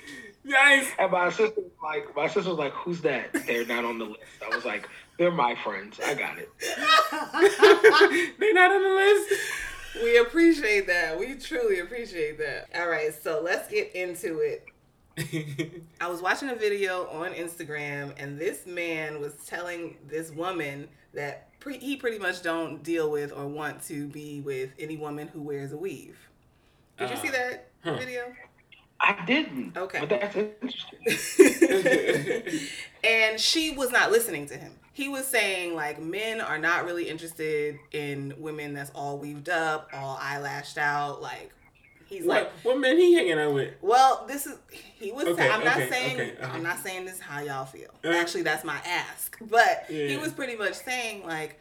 nice. 0.45 0.91
And 0.99 1.13
my 1.13 1.31
sister 1.31 1.61
was 1.61 1.71
like, 1.83 2.17
my 2.17 2.27
sister 2.27 2.51
was 2.51 2.59
like, 2.59 2.73
"Who's 2.73 3.01
that? 3.03 3.33
They're 3.47 3.67
not 3.67 3.85
on 3.85 3.99
the 3.99 4.07
list." 4.07 4.21
I 4.45 4.55
was 4.55 4.65
like, 4.65 4.89
"They're 5.19 5.31
my 5.31 5.55
friends. 5.57 6.01
I 6.05 6.15
got 6.15 6.39
it." 6.39 6.51
They're 8.39 8.55
not 8.55 8.73
on 8.73 8.83
the 8.83 8.95
list. 8.95 9.33
We 10.03 10.19
appreciate 10.19 10.87
that. 10.87 11.19
We 11.19 11.35
truly 11.35 11.81
appreciate 11.81 12.39
that. 12.39 12.69
All 12.75 12.89
right, 12.89 13.13
so 13.15 13.41
let's 13.43 13.69
get 13.69 13.95
into 13.95 14.39
it. 14.39 14.65
I 16.01 16.09
was 16.09 16.23
watching 16.23 16.49
a 16.49 16.55
video 16.55 17.07
on 17.09 17.35
Instagram, 17.35 18.15
and 18.17 18.39
this 18.39 18.67
man 18.67 19.21
was 19.21 19.35
telling 19.47 19.99
this 20.09 20.31
woman 20.31 20.89
that 21.13 21.59
pre- 21.61 21.79
he 21.79 21.97
pretty 21.97 22.19
much 22.19 22.43
don't 22.43 22.83
deal 22.83 23.11
with 23.11 23.33
or 23.33 23.47
want 23.47 23.83
to 23.85 24.09
be 24.09 24.41
with 24.41 24.71
any 24.79 24.97
woman 24.97 25.29
who 25.29 25.43
wears 25.43 25.73
a 25.73 25.77
weave. 25.77 26.17
Did 27.03 27.11
you 27.11 27.17
Uh, 27.17 27.21
see 27.23 27.29
that 27.31 27.69
huh. 27.85 27.97
video? 27.97 28.33
I 29.01 29.25
didn't. 29.27 29.77
Okay. 29.77 29.99
But 30.01 30.09
that's 30.11 30.37
interesting. 30.37 32.69
and 33.05 33.41
she 33.41 33.75
was 33.75 33.91
not 33.91 34.13
listening 34.13 34.47
to 34.47 34.57
him. 34.57 34.73
He 34.93 35.09
was 35.09 35.27
saying 35.27 35.75
like 35.75 36.01
men 36.01 36.41
are 36.41 36.59
not 36.59 36.85
really 36.85 37.09
interested 37.09 37.79
in 37.93 38.35
women 38.39 38.75
that's 38.75 38.91
all 38.95 39.19
weaved 39.19 39.49
up, 39.49 39.91
all 39.93 40.17
eyelashed 40.21 40.79
out. 40.79 41.21
Like 41.21 41.51
he's 42.07 42.25
like, 42.27 42.49
what 42.63 42.79
men 42.79 42.97
he 42.97 43.15
hanging 43.15 43.41
out 43.41 43.55
with? 43.55 43.75
well, 43.83 44.25
this 44.29 44.47
is 44.47 44.57
he 44.71 45.11
was. 45.11 45.27
Okay, 45.27 45.49
I'm 45.49 45.65
not 45.65 45.79
saying 45.79 46.21
okay, 46.21 46.37
uh-huh. 46.41 46.53
I'm 46.55 46.63
not 46.63 46.79
saying 46.79 47.05
this 47.07 47.15
is 47.15 47.21
how 47.21 47.41
y'all 47.41 47.65
feel. 47.65 47.91
Uh. 48.05 48.11
Actually, 48.11 48.43
that's 48.43 48.63
my 48.65 48.79
ask. 48.87 49.37
But 49.41 49.87
he 49.89 50.17
was 50.17 50.33
pretty 50.33 50.55
much 50.57 50.75
saying 50.75 51.27
like. 51.27 51.59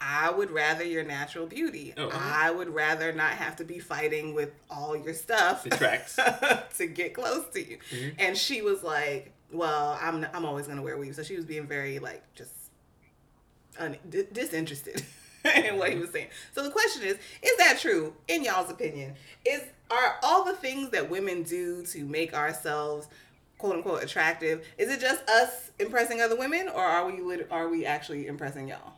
I 0.00 0.30
would 0.30 0.50
rather 0.50 0.82
your 0.82 1.04
natural 1.04 1.46
beauty. 1.46 1.92
Oh, 1.96 2.08
uh-huh. 2.08 2.18
I 2.34 2.50
would 2.50 2.70
rather 2.70 3.12
not 3.12 3.32
have 3.32 3.56
to 3.56 3.64
be 3.64 3.78
fighting 3.78 4.34
with 4.34 4.50
all 4.70 4.96
your 4.96 5.12
stuff 5.12 5.64
to 6.78 6.86
get 6.86 7.12
close 7.12 7.44
to 7.52 7.60
you. 7.60 7.78
Mm-hmm. 7.90 8.08
And 8.18 8.36
she 8.36 8.62
was 8.62 8.82
like, 8.82 9.32
"Well, 9.52 9.98
I'm 10.00 10.26
I'm 10.32 10.46
always 10.46 10.66
gonna 10.66 10.82
wear 10.82 10.96
weave." 10.96 11.14
So 11.14 11.22
she 11.22 11.36
was 11.36 11.44
being 11.44 11.66
very 11.66 11.98
like 11.98 12.22
just 12.34 12.52
un- 13.78 13.98
di- 14.08 14.26
disinterested 14.32 15.04
in 15.66 15.76
what 15.76 15.92
he 15.92 15.98
was 15.98 16.10
saying. 16.10 16.28
So 16.54 16.62
the 16.62 16.70
question 16.70 17.02
is, 17.02 17.18
is 17.42 17.56
that 17.58 17.78
true 17.78 18.14
in 18.26 18.42
y'all's 18.42 18.70
opinion? 18.70 19.14
Is 19.44 19.62
are 19.90 20.16
all 20.22 20.44
the 20.44 20.54
things 20.54 20.90
that 20.90 21.10
women 21.10 21.42
do 21.42 21.84
to 21.86 22.06
make 22.06 22.32
ourselves 22.32 23.08
quote 23.58 23.76
unquote 23.76 24.02
attractive? 24.02 24.66
Is 24.78 24.90
it 24.90 24.98
just 24.98 25.28
us 25.28 25.72
impressing 25.78 26.22
other 26.22 26.36
women, 26.36 26.70
or 26.70 26.82
are 26.82 27.10
we 27.10 27.42
are 27.50 27.68
we 27.68 27.84
actually 27.84 28.26
impressing 28.28 28.68
y'all? 28.68 28.94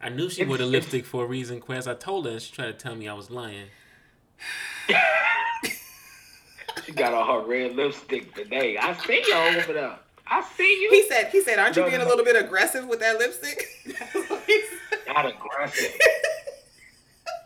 I 0.00 0.08
knew 0.10 0.30
she 0.30 0.44
wore 0.44 0.58
the 0.58 0.66
lipstick 0.66 1.04
for 1.04 1.24
a 1.24 1.26
reason, 1.26 1.60
Quez. 1.60 1.90
I 1.90 1.94
told 1.94 2.26
her 2.26 2.32
and 2.32 2.40
she 2.42 2.52
tried 2.52 2.66
to 2.66 2.72
tell 2.72 2.94
me 2.94 3.08
I 3.08 3.14
was 3.14 3.30
lying. 3.30 3.66
She 6.84 6.92
got 6.92 7.12
on 7.12 7.26
her 7.42 7.48
red 7.48 7.74
lipstick 7.74 8.34
today. 8.34 8.78
I 8.78 8.94
see 8.94 9.22
you 9.26 9.34
all 9.34 9.48
over 9.56 9.72
there. 9.72 9.98
I 10.26 10.42
see 10.56 10.80
you. 10.82 10.90
He 10.90 11.08
said, 11.08 11.28
he 11.30 11.42
said, 11.42 11.58
aren't 11.58 11.76
you 11.76 11.82
No, 11.82 11.88
being 11.88 12.00
a 12.00 12.06
little 12.06 12.24
bit 12.24 12.36
aggressive 12.36 12.86
with 12.86 13.00
that 13.00 13.18
lipstick? 13.18 13.64
That's 13.86 14.30
what 14.30 14.42
he 14.44 14.62
said. 14.90 14.98
not 15.08 15.26
aggressive. 15.26 15.92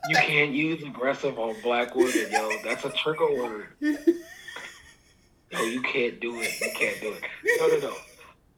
You 0.09 0.17
can't 0.17 0.53
use 0.53 0.83
aggressive 0.83 1.39
on 1.39 1.55
black 1.63 1.95
women, 1.95 2.27
yo. 2.31 2.51
That's 2.65 2.85
a 2.85 2.91
trigger 2.91 3.33
word. 3.35 3.69
No, 3.81 5.63
you 5.63 5.81
can't 5.83 6.21
do 6.21 6.41
it. 6.41 6.61
You 6.61 6.71
can't 6.77 7.01
do 7.01 7.13
it. 7.13 7.23
No, 7.61 7.69
no, 7.69 7.79
no. 7.79 7.97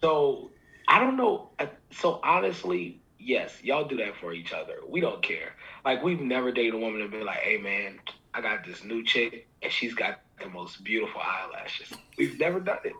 So 0.00 0.50
I 0.88 0.98
don't 1.00 1.16
know. 1.16 1.50
So 1.90 2.20
honestly, 2.22 3.00
yes, 3.24 3.52
y'all 3.62 3.84
do 3.86 3.96
that 3.96 4.16
for 4.20 4.32
each 4.32 4.52
other. 4.52 4.74
We 4.88 5.00
don't 5.00 5.22
care. 5.22 5.54
Like 5.84 6.02
we've 6.02 6.20
never 6.20 6.52
dated 6.52 6.74
a 6.74 6.78
woman 6.78 7.00
and 7.02 7.10
been 7.10 7.24
like, 7.24 7.38
"Hey, 7.38 7.58
man, 7.58 7.98
I 8.34 8.40
got 8.40 8.64
this 8.66 8.84
new 8.84 9.02
chick 9.04 9.48
and 9.62 9.72
she's 9.72 9.94
got 9.94 10.20
the 10.40 10.48
most 10.48 10.82
beautiful 10.84 11.20
eyelashes." 11.20 11.92
We've 12.18 12.38
never 12.38 12.60
done 12.60 12.78
it. 12.84 12.92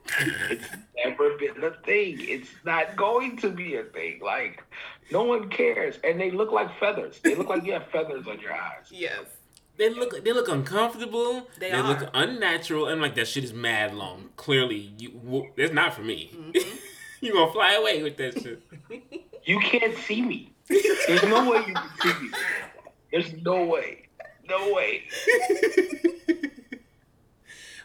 It's 0.51 0.65
never 1.05 1.37
been 1.37 1.63
a 1.63 1.71
thing. 1.85 2.17
It's 2.21 2.51
not 2.65 2.97
going 2.97 3.37
to 3.39 3.51
be 3.51 3.77
a 3.77 3.85
thing. 3.85 4.21
Like 4.23 4.63
no 5.11 5.23
one 5.25 5.49
cares, 5.51 5.97
and 6.05 6.21
they 6.21 6.31
look 6.31 6.51
like 6.53 6.69
feathers. 6.81 7.21
They 7.23 7.35
look 7.35 7.49
like 7.49 7.65
you 7.65 7.73
have 7.75 7.87
feathers 7.89 8.27
on 8.27 8.41
your 8.41 8.53
eyes. 8.53 8.87
Yes. 8.91 9.25
They 9.77 9.91
look 9.91 10.23
they 10.25 10.33
look 10.33 10.49
uncomfortable. 10.49 11.49
They 11.59 11.71
They, 11.73 11.83
look 11.83 12.03
are. 12.03 12.11
unnatural. 12.15 12.87
And 12.87 13.01
like 13.03 13.15
that 13.17 13.27
shit 13.27 13.43
is 13.45 13.53
mad 13.53 13.93
long. 13.95 14.31
Clearly, 14.37 14.93
you 14.99 15.11
w- 15.11 15.51
it's 15.57 15.73
not 15.75 15.95
for 15.95 16.03
me. 16.03 16.31
Mm-hmm. 16.33 16.77
you 17.21 17.33
gonna 17.33 17.53
fly 17.53 17.73
away 17.75 18.01
with 18.03 18.17
that 18.19 18.41
shit. 18.41 18.63
You 19.45 19.61
can't 19.61 19.97
see 19.99 20.23
me. 20.23 20.53
There's 20.69 21.23
no 21.25 21.51
way 21.51 21.65
you 21.67 21.75
can 21.75 21.91
see 22.03 22.23
me. 22.23 22.31
There's 23.13 23.33
no 23.43 23.65
way. 23.65 24.09
No 24.49 24.73
way. 24.73 25.03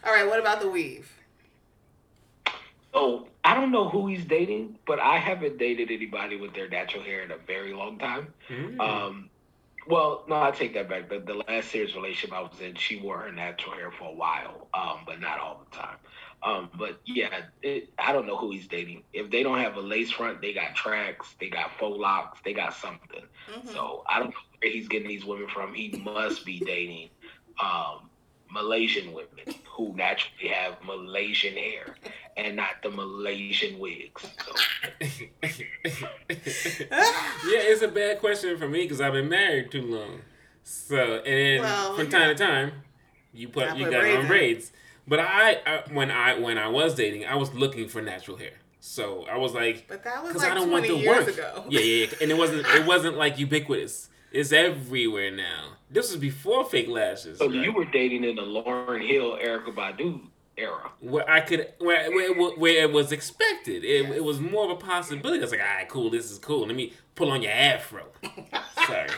All 0.04 0.12
right, 0.12 0.26
what 0.26 0.40
about 0.40 0.60
the 0.60 0.68
weave? 0.68 1.10
So 2.92 3.28
I 3.44 3.54
don't 3.54 3.70
know 3.70 3.88
who 3.88 4.06
he's 4.08 4.24
dating, 4.24 4.78
but 4.86 4.98
I 4.98 5.18
haven't 5.18 5.58
dated 5.58 5.90
anybody 5.90 6.36
with 6.36 6.54
their 6.54 6.68
natural 6.68 7.02
hair 7.02 7.22
in 7.22 7.30
a 7.30 7.36
very 7.36 7.72
long 7.72 7.98
time. 7.98 8.32
Mm. 8.48 8.80
Um, 8.80 9.30
well, 9.86 10.24
no, 10.28 10.36
I 10.36 10.50
take 10.50 10.74
that 10.74 10.88
back. 10.88 11.08
The, 11.08 11.20
the 11.20 11.42
last 11.48 11.70
serious 11.70 11.94
relationship 11.94 12.34
I 12.36 12.40
was 12.42 12.60
in, 12.60 12.74
she 12.74 12.96
wore 12.96 13.18
her 13.18 13.32
natural 13.32 13.74
hair 13.74 13.90
for 13.90 14.08
a 14.10 14.14
while, 14.14 14.68
um, 14.74 15.00
but 15.06 15.20
not 15.20 15.38
all 15.40 15.64
the 15.70 15.76
time. 15.76 15.96
Um, 16.42 16.70
but 16.78 17.00
yeah, 17.06 17.42
it, 17.62 17.88
I 17.98 18.12
don't 18.12 18.26
know 18.26 18.36
who 18.36 18.50
he's 18.50 18.66
dating. 18.68 19.04
If 19.12 19.30
they 19.30 19.42
don't 19.42 19.58
have 19.58 19.76
a 19.76 19.80
lace 19.80 20.10
front, 20.10 20.40
they 20.40 20.52
got 20.52 20.74
tracks, 20.74 21.34
they 21.40 21.48
got 21.48 21.70
faux 21.78 21.98
locks, 21.98 22.40
they 22.44 22.52
got 22.52 22.74
something. 22.74 23.24
Mhm. 23.50 23.68
So 23.72 24.02
I 24.08 24.18
don't 24.18 24.28
know 24.28 24.40
where 24.62 24.72
he's 24.72 24.88
getting 24.88 25.08
these 25.08 25.24
women 25.24 25.48
from. 25.48 25.74
He 25.74 25.90
must 26.04 26.44
be 26.44 26.60
dating 26.60 27.10
um, 27.62 28.09
Malaysian 28.50 29.12
women 29.12 29.54
who 29.70 29.94
naturally 29.94 30.48
have 30.48 30.82
Malaysian 30.84 31.54
hair 31.54 31.96
and 32.36 32.56
not 32.56 32.82
the 32.82 32.90
Malaysian 32.90 33.78
wigs. 33.78 34.22
So 34.22 34.52
yeah, 36.30 37.62
it's 37.70 37.82
a 37.82 37.88
bad 37.88 38.18
question 38.20 38.56
for 38.58 38.68
me 38.68 38.82
because 38.82 39.00
I've 39.00 39.12
been 39.12 39.28
married 39.28 39.70
too 39.70 39.82
long. 39.82 40.20
So 40.62 40.96
and 41.18 41.62
Well, 41.62 41.94
from 41.96 42.08
time 42.10 42.34
to 42.36 42.44
time, 42.44 42.72
you 43.32 43.48
put 43.48 43.68
I 43.70 43.76
you 43.76 43.84
put 43.84 43.92
got 43.92 44.00
braids 44.00 44.18
on 44.20 44.26
braids. 44.26 44.72
But 45.06 45.20
I, 45.20 45.52
I 45.66 45.82
when 45.92 46.10
I 46.10 46.38
when 46.38 46.58
I 46.58 46.68
was 46.68 46.94
dating, 46.94 47.26
I 47.26 47.34
was 47.36 47.52
looking 47.54 47.88
for 47.88 48.00
natural 48.02 48.36
hair. 48.36 48.52
So 48.80 49.26
I 49.30 49.36
was 49.36 49.52
like, 49.54 49.86
But 49.88 50.04
that 50.04 50.22
was 50.22 50.32
because 50.32 50.42
like 50.42 50.52
I 50.52 50.54
don't 50.54 50.68
20 50.70 50.72
want 50.72 50.86
the 50.86 51.04
years 51.04 51.26
work. 51.26 51.34
ago. 51.34 51.64
Yeah, 51.68 51.80
yeah, 51.80 52.06
yeah, 52.06 52.14
and 52.22 52.30
it 52.30 52.36
wasn't 52.38 52.66
it 52.66 52.86
wasn't 52.86 53.16
like 53.16 53.38
ubiquitous. 53.38 54.08
It's 54.32 54.52
everywhere 54.52 55.30
now. 55.30 55.76
This 55.90 56.10
was 56.10 56.20
before 56.20 56.64
fake 56.64 56.88
lashes. 56.88 57.38
So 57.38 57.46
right? 57.46 57.54
you 57.54 57.72
were 57.72 57.84
dating 57.84 58.24
in 58.24 58.36
the 58.36 58.42
Lauryn 58.42 59.06
Hill, 59.06 59.36
Erykah 59.36 59.74
Badu 59.74 60.20
era. 60.56 60.90
where 61.00 61.28
I 61.28 61.40
could 61.40 61.72
where 61.78 62.10
where, 62.10 62.30
it 62.30 62.58
where 62.58 62.82
it 62.84 62.92
was 62.92 63.12
expected. 63.12 63.84
It, 63.84 64.10
it 64.10 64.24
was 64.24 64.40
more 64.40 64.64
of 64.64 64.70
a 64.70 64.76
possibility. 64.76 65.40
I 65.40 65.42
was 65.42 65.50
like, 65.50 65.60
all 65.60 65.66
right, 65.66 65.88
cool, 65.88 66.10
this 66.10 66.30
is 66.30 66.38
cool. 66.38 66.66
Let 66.66 66.76
me 66.76 66.92
pull 67.14 67.30
on 67.30 67.42
your 67.42 67.52
afro. 67.52 68.06
Sorry. 68.86 69.08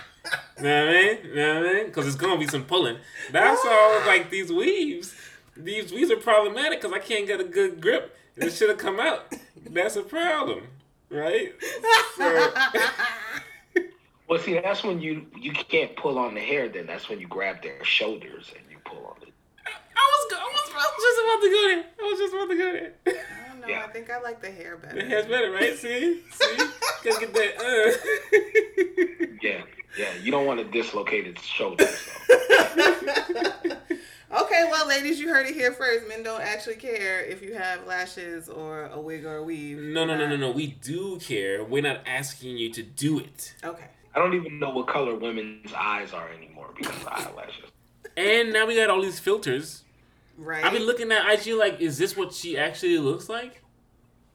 You 0.57 0.63
know 0.63 0.87
what 0.87 0.95
I 0.97 1.03
mean? 1.03 1.19
You 1.25 1.35
know 1.35 1.55
what 1.61 1.71
I 1.71 1.73
mean? 1.75 1.87
Because 1.87 2.07
it's 2.07 2.17
gonna 2.17 2.39
be 2.39 2.47
some 2.47 2.65
pulling. 2.65 2.99
That's 3.31 3.61
all. 3.67 4.01
Like 4.07 4.31
these 4.31 4.53
weaves, 4.53 5.15
these 5.57 5.93
weaves 5.93 6.11
are 6.11 6.17
problematic 6.17 6.81
because 6.81 6.95
I 6.95 7.01
can't 7.01 7.27
get 7.27 7.41
a 7.41 7.45
good 7.45 7.81
grip. 7.81 8.17
It 8.37 8.51
should 8.53 8.71
have 8.71 8.79
come 8.79 8.99
out. 8.99 9.35
That's 9.69 9.97
a 9.97 10.03
problem, 10.03 10.69
right? 11.11 11.53
So, 12.17 12.55
Well, 14.33 14.41
see, 14.41 14.59
that's 14.59 14.83
when 14.83 15.03
you 15.03 15.27
you 15.37 15.53
can't 15.53 15.95
pull 15.95 16.19
on 16.19 16.33
the 16.33 16.41
hair. 16.41 16.67
Then 16.67 16.87
that's 16.87 17.07
when 17.11 17.21
you 17.21 17.29
grab 17.29 17.63
their 17.63 17.85
shoulders 17.85 18.51
and 18.57 18.65
you 18.71 18.79
pull 18.83 19.05
on 19.05 19.17
it. 19.21 19.35
I 19.67 19.71
was 19.71 20.33
I 20.33 20.43
was, 20.43 20.71
I 20.73 20.89
was 20.89 21.03
just 21.05 21.21
about 21.21 21.43
to 21.43 21.51
go 21.51 21.69
there. 21.69 21.85
I 22.01 22.11
was 22.11 22.19
just 22.19 22.35
about 22.35 22.49
to 22.49 22.57
go 22.57 22.73
there. 22.73 22.93
I 23.07 23.49
don't 23.51 23.61
know. 23.61 23.67
Yeah. 23.67 23.85
I 23.87 23.93
think 23.93 24.11
I 24.11 24.21
like 24.23 24.41
the 24.41 24.51
hair 24.51 24.79
better. 24.79 24.95
The 24.95 25.05
hair's 25.05 25.27
better, 25.27 25.51
right? 25.51 25.77
See, 25.77 26.23
see, 26.31 26.57
gotta 27.05 27.27
get 27.27 27.35
that. 27.35 27.59
Uh. 27.61 29.29
Yeah, 29.43 29.63
yeah. 29.99 30.15
You 30.23 30.31
don't 30.31 30.47
want 30.47 30.61
to 30.61 30.65
dislocate 30.65 31.27
its 31.27 31.43
shoulders. 31.43 31.91
So. 32.27 32.37
Okay, 34.35 34.65
well, 34.71 34.89
ladies, 34.89 35.21
you 35.21 35.29
heard 35.29 35.47
it 35.47 35.53
here 35.53 35.73
first. 35.73 36.09
Men 36.09 36.23
don't 36.23 36.41
actually 36.41 36.77
care 36.77 37.23
if 37.23 37.43
you 37.43 37.53
have 37.53 37.87
lashes 37.87 38.49
or 38.49 38.87
a 38.87 38.99
wig 38.99 39.27
or 39.27 39.37
a 39.37 39.43
weave. 39.43 39.77
No, 39.77 40.07
no, 40.07 40.17
no, 40.17 40.27
no, 40.27 40.37
no. 40.37 40.51
We 40.51 40.69
do 40.69 41.19
care. 41.19 41.63
We're 41.63 41.83
not 41.83 42.01
asking 42.07 42.57
you 42.57 42.73
to 42.73 42.83
do 42.83 43.19
it. 43.19 43.55
Okay. 43.63 43.89
I 44.15 44.19
don't 44.19 44.35
even 44.35 44.59
know 44.59 44.71
what 44.71 44.89
color 44.89 45.15
women's 45.15 45.73
eyes 45.73 46.13
are 46.13 46.29
anymore 46.31 46.71
because 46.77 46.95
of 46.97 47.09
eyelashes. 47.09 47.71
And 48.17 48.53
now 48.53 48.67
we 48.67 48.77
got 48.77 48.91
all 48.91 49.01
these 49.01 49.19
filters. 49.19 49.85
Right. 50.37 50.65
I've 50.65 50.73
been 50.73 50.85
looking 50.85 51.11
at 51.13 51.27
IG 51.33 51.55
like, 51.55 51.81
is 51.81 51.99
this 51.99 52.17
what 52.17 52.33
she 52.33 52.59
actually 52.59 52.99
looks 52.99 53.29
like? 53.29 53.63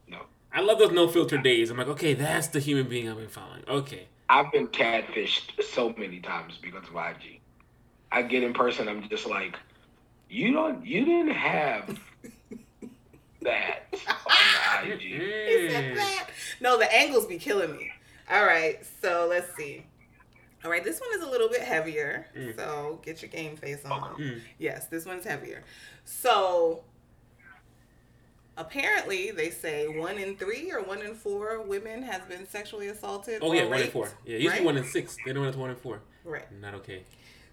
No. 0.08 0.22
I 0.54 0.62
love 0.62 0.80
those 0.80 0.92
no 0.92 1.08
filter 1.08 1.38
days. 1.38 1.70
I'm 1.70 1.78
like, 1.78 1.88
okay, 1.88 2.14
that's 2.14 2.48
the 2.48 2.60
human 2.60 2.88
being 2.88 3.10
I've 3.10 3.18
been 3.18 3.28
following. 3.28 3.64
Okay. 3.68 4.08
I've 4.30 4.52
been 4.52 4.68
catfished 4.68 5.64
so 5.64 5.94
many 5.98 6.20
times 6.20 6.58
because 6.62 6.88
of 6.88 6.96
IG. 6.96 7.40
I 8.12 8.24
get 8.24 8.44
in 8.44 8.54
person, 8.54 8.88
I'm 8.88 9.08
just 9.10 9.28
like, 9.28 9.56
you 10.30 10.54
don't, 10.54 10.86
you 10.86 11.06
didn't 11.06 11.32
have 11.32 12.00
that 13.42 13.94
on 13.94 14.88
the 14.88 14.94
IG. 14.94 15.02
He 15.48 15.70
said 15.70 15.98
that. 15.98 16.30
No, 16.62 16.78
the 16.78 16.94
angles 16.94 17.26
be 17.26 17.38
killing 17.38 17.76
me. 17.76 17.92
All 18.30 18.46
right, 18.46 18.80
so 19.02 19.28
let's 19.30 19.56
see. 19.56 19.86
All 20.66 20.72
right, 20.72 20.84
this 20.84 21.00
one 21.00 21.10
is 21.16 21.26
a 21.26 21.30
little 21.30 21.48
bit 21.48 21.62
heavier. 21.62 22.28
Mm. 22.36 22.56
So 22.56 23.00
get 23.04 23.22
your 23.22 23.30
game 23.30 23.56
face 23.56 23.86
on. 23.86 24.16
Mm. 24.16 24.42
Yes, 24.60 24.88
this 24.88 25.06
one's 25.06 25.24
heavier. 25.24 25.64
So 26.04 26.84
apparently, 28.58 29.32
they 29.32 29.50
say 29.50 29.88
one 29.88 30.18
in 30.18 30.36
three 30.36 30.72
or 30.72 30.82
one 30.82 31.02
in 31.02 31.16
four 31.16 31.62
women 31.62 32.02
has 32.04 32.22
been 32.24 32.48
sexually 32.48 32.88
assaulted. 32.88 33.40
Oh 33.42 33.54
yeah, 33.54 33.66
one 33.66 33.82
in 33.82 33.92
four. 33.92 34.10
Yeah, 34.26 34.38
usually 34.38 34.58
right? 34.58 34.64
one 34.64 34.78
in 34.78 34.84
six. 34.84 35.16
They 35.26 35.32
don't 35.32 35.46
have 35.46 35.56
one 35.56 35.70
in 35.70 35.76
four. 35.78 36.02
Right. 36.26 36.52
Not 36.60 36.74
okay. 36.76 37.04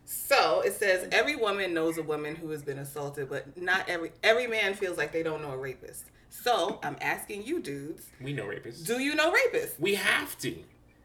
So 0.04 0.60
it 0.60 0.74
says 0.74 1.08
every 1.12 1.36
woman 1.36 1.72
knows 1.74 1.98
a 1.98 2.02
woman 2.02 2.36
who 2.36 2.50
has 2.50 2.62
been 2.62 2.78
assaulted, 2.78 3.28
but 3.30 3.56
not 3.60 3.88
every 3.88 4.12
every 4.22 4.46
man 4.46 4.74
feels 4.74 4.98
like 4.98 5.12
they 5.12 5.22
don't 5.22 5.42
know 5.42 5.52
a 5.52 5.56
rapist. 5.56 6.04
So 6.30 6.78
I'm 6.82 6.96
asking 7.00 7.44
you, 7.44 7.60
dudes, 7.60 8.06
We 8.20 8.32
know 8.32 8.44
rapists. 8.44 8.84
do 8.86 8.98
you 9.00 9.14
know 9.14 9.32
rapists? 9.32 9.78
we 9.78 9.94
have 9.94 10.36
to. 10.38 10.54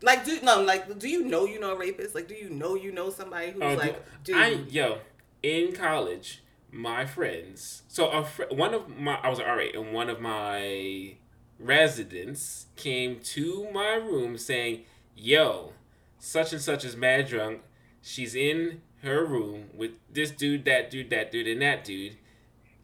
Like, 0.02 0.24
do 0.26 0.40
no, 0.42 0.62
like, 0.62 0.98
do 0.98 1.08
you 1.10 1.26
know 1.26 1.46
you 1.46 1.60
know 1.60 1.74
a 1.74 1.78
rapist? 1.78 2.16
Like, 2.16 2.28
do 2.28 2.34
you 2.34 2.50
know 2.50 2.76
you 2.76 2.92
know 2.92 3.10
somebody 3.10 3.52
who's 3.52 3.62
oh, 3.62 3.72
do- 3.72 3.78
like, 3.78 4.24
dude, 4.24 4.36
I 4.38 4.50
yo 4.70 5.00
in 5.44 5.74
college, 5.74 6.42
my 6.72 7.06
friends. 7.06 7.84
So 7.88 8.10
a 8.10 8.24
fr- 8.26 8.44
one 8.52 8.74
of 8.74 8.88
my 8.98 9.16
I 9.22 9.30
was 9.30 9.40
an 9.40 9.46
RA, 9.46 9.66
and 9.74 9.94
one 9.94 10.10
of 10.10 10.20
my 10.22 11.16
residents 11.60 12.68
came 12.76 13.20
to 13.20 13.68
my 13.74 13.94
room 13.96 14.38
saying, 14.38 14.84
"Yo, 15.16 15.74
such 16.18 16.54
and 16.54 16.62
such 16.62 16.84
is 16.86 16.96
mad 16.96 17.28
drunk. 17.28 17.62
She's 18.02 18.36
in 18.36 18.82
her 19.04 19.26
room 19.26 19.70
with 19.74 19.92
this 20.12 20.32
dude, 20.32 20.66
that 20.66 20.92
dude, 20.92 21.10
that 21.10 21.32
dude, 21.32 21.48
and 21.48 21.62
that 21.62 21.84
dude." 21.84 22.18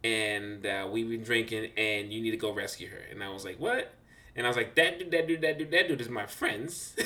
And 0.04 0.66
uh, 0.66 0.88
we've 0.92 1.10
been 1.10 1.24
drinking, 1.24 1.72
and 1.78 2.14
you 2.14 2.22
need 2.22 2.32
to 2.32 2.38
go 2.38 2.54
rescue 2.54 2.90
her. 2.90 3.02
And 3.12 3.24
I 3.24 3.30
was 3.30 3.44
like, 3.44 3.60
"What?" 3.60 3.94
And 4.36 4.46
I 4.46 4.50
was 4.50 4.58
like, 4.58 4.76
"That 4.76 5.00
dude, 5.00 5.12
that 5.12 5.28
dude, 5.28 5.42
that 5.42 5.58
dude, 5.58 5.72
that 5.72 5.88
dude 5.88 6.02
is 6.02 6.10
my 6.10 6.26
friends." 6.26 6.96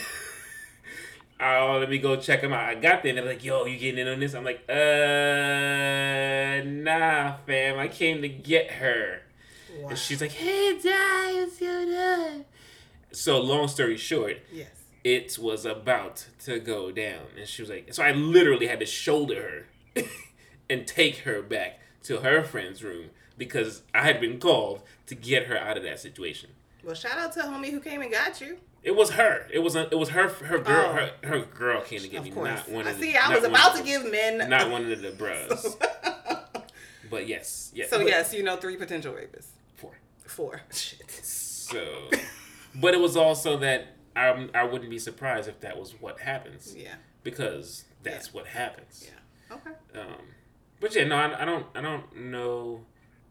oh, 1.40 1.78
let 1.80 1.90
me 1.90 1.98
go 1.98 2.18
check 2.18 2.42
them 2.42 2.54
out. 2.54 2.64
I 2.64 2.76
got 2.76 3.02
there 3.04 3.10
and 3.12 3.18
they're 3.18 3.26
like, 3.26 3.44
yo, 3.44 3.66
you 3.66 3.78
getting 3.78 4.00
in 4.00 4.08
on 4.08 4.20
this? 4.20 4.34
I'm 4.34 4.44
like, 4.44 4.64
uh, 4.70 4.74
nah, 6.66 7.38
fam. 7.46 7.80
I 7.80 7.88
came 7.88 8.22
to 8.22 8.30
get 8.30 8.72
her. 8.72 9.22
wow. 9.80 9.90
And 9.90 9.98
she's 9.98 10.22
like, 10.22 10.32
hey, 10.32 10.78
Di, 10.78 11.34
what's 11.36 11.58
going 11.60 11.94
on? 11.94 12.46
So, 13.12 13.42
long 13.42 13.68
story 13.68 13.98
short, 13.98 14.38
yes, 14.54 14.68
it 15.04 15.38
was 15.40 15.66
about 15.66 16.28
to 16.46 16.60
go 16.60 16.92
down. 16.92 17.26
And 17.38 17.48
she 17.48 17.62
was 17.62 17.70
like, 17.70 17.94
so 17.94 18.04
I 18.04 18.12
literally 18.12 18.68
had 18.68 18.80
to 18.80 18.86
shoulder 18.86 19.66
her 19.96 20.04
and 20.70 20.86
take 20.88 21.18
her 21.20 21.42
back 21.42 21.80
to 22.04 22.18
her 22.18 22.44
friend's 22.44 22.84
room 22.84 23.10
because 23.38 23.82
I 23.94 24.04
had 24.04 24.20
been 24.20 24.40
called 24.40 24.82
to 25.08 25.16
get 25.16 25.46
her 25.48 25.58
out 25.58 25.78
of 25.78 25.84
that 25.84 26.00
situation. 26.00 26.50
well, 26.84 26.96
shout 26.96 27.18
out 27.18 27.34
to 27.34 27.42
homie 27.42 27.72
who 27.72 27.80
came 27.80 28.02
and 28.02 28.12
got 28.12 28.42
you. 28.42 28.58
It 28.82 28.96
was 28.96 29.12
her. 29.12 29.46
It 29.52 29.60
was 29.60 29.76
a, 29.76 29.90
it 29.90 29.98
was 29.98 30.10
her 30.10 30.30
her 30.30 30.58
girl 30.60 30.86
Oh. 30.90 30.94
her, 30.94 31.12
her 31.24 31.40
girl 31.40 31.82
came 31.82 32.00
to 32.00 32.08
get 32.08 32.20
Of 32.20 32.24
me, 32.26 32.32
course, 32.32 32.48
not 32.50 32.70
one 32.70 32.88
I 32.88 32.92
of 32.92 32.98
the, 32.98 33.04
see. 33.12 33.18
I 33.18 33.36
was 33.36 33.44
about 33.44 33.76
to 33.76 33.84
give 33.84 34.10
men. 34.10 34.38
not 34.50 34.70
one 34.72 34.90
of 34.90 35.02
the 35.02 35.12
bros. 35.12 35.76
but 37.10 37.28
yes, 37.28 37.72
yes. 37.74 37.90
so 37.90 37.98
but- 38.00 38.08
yes, 38.08 38.34
you 38.34 38.44
know 38.44 38.56
three 38.56 38.78
potential 38.78 39.14
rapists. 39.14 39.48
Four. 39.76 39.92
Four. 40.26 40.62
Shit. 40.72 41.10
So, 41.12 42.10
but 42.76 42.94
it 42.94 43.00
was 43.02 43.18
also 43.18 43.58
that 43.58 43.88
I'm, 44.28 44.50
I 44.54 44.64
wouldn't 44.64 44.90
be 44.90 45.00
surprised 45.00 45.48
if 45.48 45.60
that 45.62 45.78
was 45.78 45.92
what 46.00 46.20
happens 46.20 46.76
Yeah. 46.78 46.96
because 47.24 47.86
that's 48.04 48.28
Yeah. 48.28 48.34
what 48.34 48.46
happens. 48.48 49.10
Yeah. 49.10 49.56
Okay. 49.56 50.00
Um, 50.00 50.16
but 50.80 50.96
yeah, 50.96 51.06
no, 51.06 51.16
I, 51.16 51.42
I 51.42 51.46
don't 51.46 51.66
I 51.76 51.82
don't 51.82 52.16
know 52.16 52.82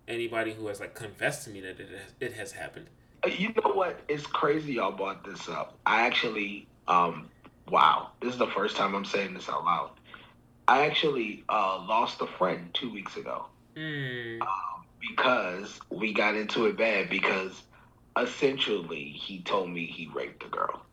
anybody 0.06 0.52
who 0.52 0.66
has 0.68 0.80
like 0.80 0.94
confessed 0.94 1.44
to 1.44 1.50
me 1.50 1.60
that 1.60 1.78
it 1.80 1.88
has, 1.90 2.12
it 2.20 2.32
has 2.34 2.52
happened. 2.52 2.86
Uh, 3.24 3.28
You 3.28 3.48
know 3.48 3.72
what? 3.72 4.00
It's 4.08 4.26
crazy 4.26 4.74
y'all 4.74 4.92
brought 4.92 5.24
this 5.24 5.48
up. 5.48 5.76
I 5.86 6.06
actually, 6.06 6.66
um, 6.86 7.28
wow, 7.70 8.10
this 8.20 8.32
is 8.32 8.38
the 8.38 8.46
first 8.48 8.76
time 8.76 8.94
I'm 8.94 9.04
saying 9.04 9.34
this 9.34 9.48
out 9.48 9.64
loud. 9.64 9.90
I 10.66 10.86
actually 10.86 11.44
uh, 11.48 11.84
lost 11.88 12.20
a 12.20 12.26
friend 12.26 12.68
two 12.74 12.90
weeks 12.92 13.16
ago 13.16 13.46
Hmm. 13.76 14.38
because 15.00 15.80
we 15.90 16.12
got 16.12 16.34
into 16.36 16.66
it 16.66 16.76
bad 16.76 17.08
because 17.08 17.62
essentially 18.22 19.10
he 19.10 19.42
told 19.42 19.70
me 19.70 19.86
he 19.86 20.08
raped 20.14 20.44
a 20.44 20.48
girl. 20.48 20.84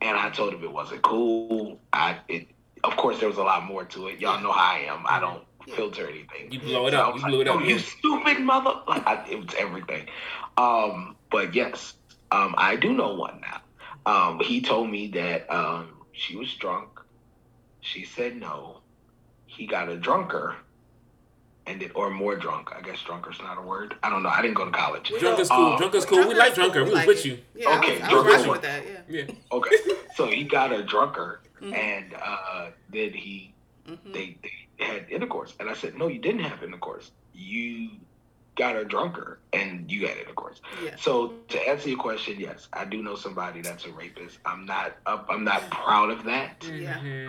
And 0.00 0.16
I 0.16 0.30
told 0.30 0.54
him 0.54 0.62
it 0.64 0.72
wasn't 0.72 1.02
cool. 1.02 1.62
I 1.74 2.02
it 2.10 2.30
of 2.84 2.96
course 2.96 3.02
there 3.02 3.28
was 3.28 3.38
a 3.38 3.42
lot 3.42 3.64
more 3.64 3.84
to 3.84 4.08
it. 4.08 4.20
Y'all 4.20 4.40
know 4.42 4.52
how 4.52 4.72
I 4.74 4.78
am. 4.88 5.04
I 5.06 5.18
don't 5.20 5.42
filter 5.68 6.06
anything. 6.08 6.50
You 6.50 6.60
blow 6.60 6.86
it 6.86 6.94
So 6.94 7.02
up. 7.02 7.14
was 7.14 7.16
You 7.16 7.22
blew 7.24 7.40
it 7.42 7.46
like, 7.46 7.48
up. 7.48 7.56
"Oh, 7.56 7.60
you 7.64 7.78
stupid 7.78 8.40
mother! 8.40 8.72
Like 8.88 9.06
I, 9.06 9.24
it 9.30 9.36
was 9.38 9.54
everything. 9.58 10.06
Um, 10.56 11.16
but 11.30 11.54
yes, 11.54 11.94
um, 12.30 12.54
I 12.56 12.76
do 12.76 12.92
know 12.92 13.14
one 13.14 13.40
now. 13.40 13.60
Um, 14.06 14.40
he 14.40 14.60
told 14.62 14.90
me 14.90 15.08
that 15.08 15.50
um, 15.50 15.88
she 16.12 16.36
was 16.36 16.52
drunk. 16.54 16.88
She 17.80 18.04
said 18.04 18.36
no. 18.36 18.82
He 19.46 19.66
got 19.66 19.88
a 19.88 19.96
drunker, 19.96 20.56
and 21.66 21.82
it, 21.82 21.92
or 21.94 22.10
more 22.10 22.36
drunk. 22.36 22.70
I 22.76 22.80
guess 22.80 23.00
drunker's 23.02 23.38
not 23.40 23.58
a 23.58 23.60
word. 23.62 23.94
I 24.02 24.10
don't 24.10 24.22
know. 24.22 24.28
I 24.28 24.42
didn't 24.42 24.54
go 24.54 24.64
to 24.64 24.70
college. 24.70 25.12
Drunk 25.18 25.38
is 25.38 25.48
cool. 25.48 25.72
Uh, 25.74 25.78
Drunk 25.78 25.94
is 25.94 26.04
cool. 26.04 26.26
We 26.28 26.34
like 26.34 26.54
drunker. 26.54 26.80
We 26.84 26.90
was 26.90 26.94
like 26.94 27.06
with 27.06 27.18
it. 27.18 27.24
you. 27.24 27.38
Yeah, 27.54 27.78
Okay, 27.78 28.00
I 28.02 28.02
was, 28.02 28.02
I 28.02 28.02
was 28.02 28.08
drunk 28.10 28.26
is 28.26 28.32
rocking 28.32 28.44
cool. 28.44 28.52
with 28.52 28.62
that. 28.62 28.84
Yeah. 29.08 29.24
Yeah. 29.28 29.34
Okay, 29.52 29.76
so 30.16 30.26
he 30.26 30.44
got 30.44 30.72
a 30.72 30.82
drunker, 30.82 31.40
Mhm. 31.60 31.74
and 31.74 32.14
uh, 32.20 32.68
then 32.92 33.12
he 33.12 33.54
Mhm. 33.88 34.12
they, 34.12 34.36
they 34.42 34.84
had 34.84 35.06
intercourse. 35.10 35.54
And 35.60 35.68
I 35.68 35.74
said, 35.74 35.96
no, 35.96 36.06
you 36.08 36.18
didn't 36.20 36.42
have 36.44 36.62
intercourse. 36.62 37.10
You 37.34 37.90
got 38.54 38.76
a 38.76 38.84
drunker 38.84 39.38
and 39.52 39.90
you 39.90 40.06
had 40.06 40.18
intercourse. 40.18 40.60
Yeah. 40.84 40.94
So 40.96 41.34
to 41.48 41.68
answer 41.68 41.88
your 41.88 41.98
question, 41.98 42.38
yes, 42.38 42.68
I 42.72 42.84
do 42.84 43.02
know 43.02 43.16
somebody 43.16 43.60
that's 43.62 43.86
a 43.86 43.90
rapist. 43.92 44.38
I'm 44.44 44.66
not 44.66 44.96
up, 45.06 45.26
I'm 45.30 45.42
not 45.42 45.68
proud 45.70 46.10
of 46.10 46.22
that. 46.24 46.62
Yeah. 46.64 46.98
Mhm. 46.98 47.28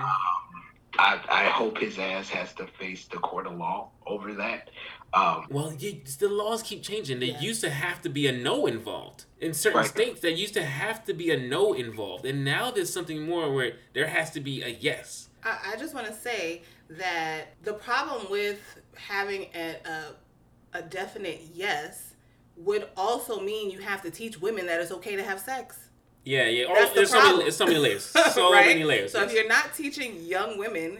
I, 0.99 1.19
I 1.29 1.43
hope 1.45 1.79
his 1.79 1.97
ass 1.97 2.29
has 2.29 2.53
to 2.53 2.67
face 2.67 3.05
the 3.07 3.17
court 3.17 3.47
of 3.47 3.57
law 3.57 3.89
over 4.05 4.33
that. 4.35 4.69
Um, 5.13 5.47
Well, 5.49 5.73
you, 5.73 6.01
the 6.19 6.29
laws 6.29 6.61
keep 6.63 6.83
changing. 6.83 7.19
There 7.19 7.29
Yeah. 7.29 7.39
used 7.41 7.61
to 7.61 7.69
have 7.69 8.01
to 8.03 8.09
be 8.09 8.27
a 8.27 8.31
no 8.31 8.65
involved. 8.67 9.25
In 9.39 9.53
certain 9.53 9.79
Right. 9.81 9.89
states, 9.89 10.21
there 10.21 10.31
used 10.31 10.53
to 10.55 10.63
have 10.63 11.03
to 11.05 11.13
be 11.13 11.31
a 11.31 11.37
no 11.37 11.73
involved. 11.73 12.25
And 12.25 12.43
now 12.45 12.71
there's 12.71 12.91
something 12.93 13.21
more 13.21 13.51
where 13.53 13.77
there 13.93 14.07
has 14.07 14.31
to 14.31 14.39
be 14.39 14.61
a 14.61 14.69
yes. 14.69 15.29
I, 15.43 15.73
I 15.73 15.75
just 15.77 15.93
want 15.93 16.07
to 16.07 16.13
say 16.13 16.63
that 16.89 17.55
the 17.63 17.73
problem 17.73 18.29
with 18.29 18.59
having 18.95 19.47
a, 19.55 19.75
a, 19.85 20.77
a 20.79 20.81
definite 20.83 21.41
yes 21.53 22.13
would 22.55 22.87
also 22.95 23.39
mean 23.39 23.71
you 23.71 23.79
have 23.79 24.01
to 24.03 24.11
teach 24.11 24.39
women 24.39 24.67
that 24.67 24.79
it's 24.79 24.91
okay 24.91 25.15
to 25.15 25.23
have 25.23 25.39
sex. 25.39 25.89
Yeah, 26.25 26.47
yeah. 26.47 26.65
Oh, 26.69 26.87
the 26.89 26.95
there's 26.95 27.09
so 27.11 27.37
many, 27.37 27.51
so 27.51 27.65
many 27.65 27.79
layers. 27.79 28.05
So 28.33 28.51
right? 28.51 28.67
many 28.67 28.83
layers. 28.83 29.11
So 29.11 29.21
if 29.23 29.33
you're 29.33 29.47
not 29.47 29.73
teaching 29.75 30.15
young 30.23 30.57
women, 30.57 30.99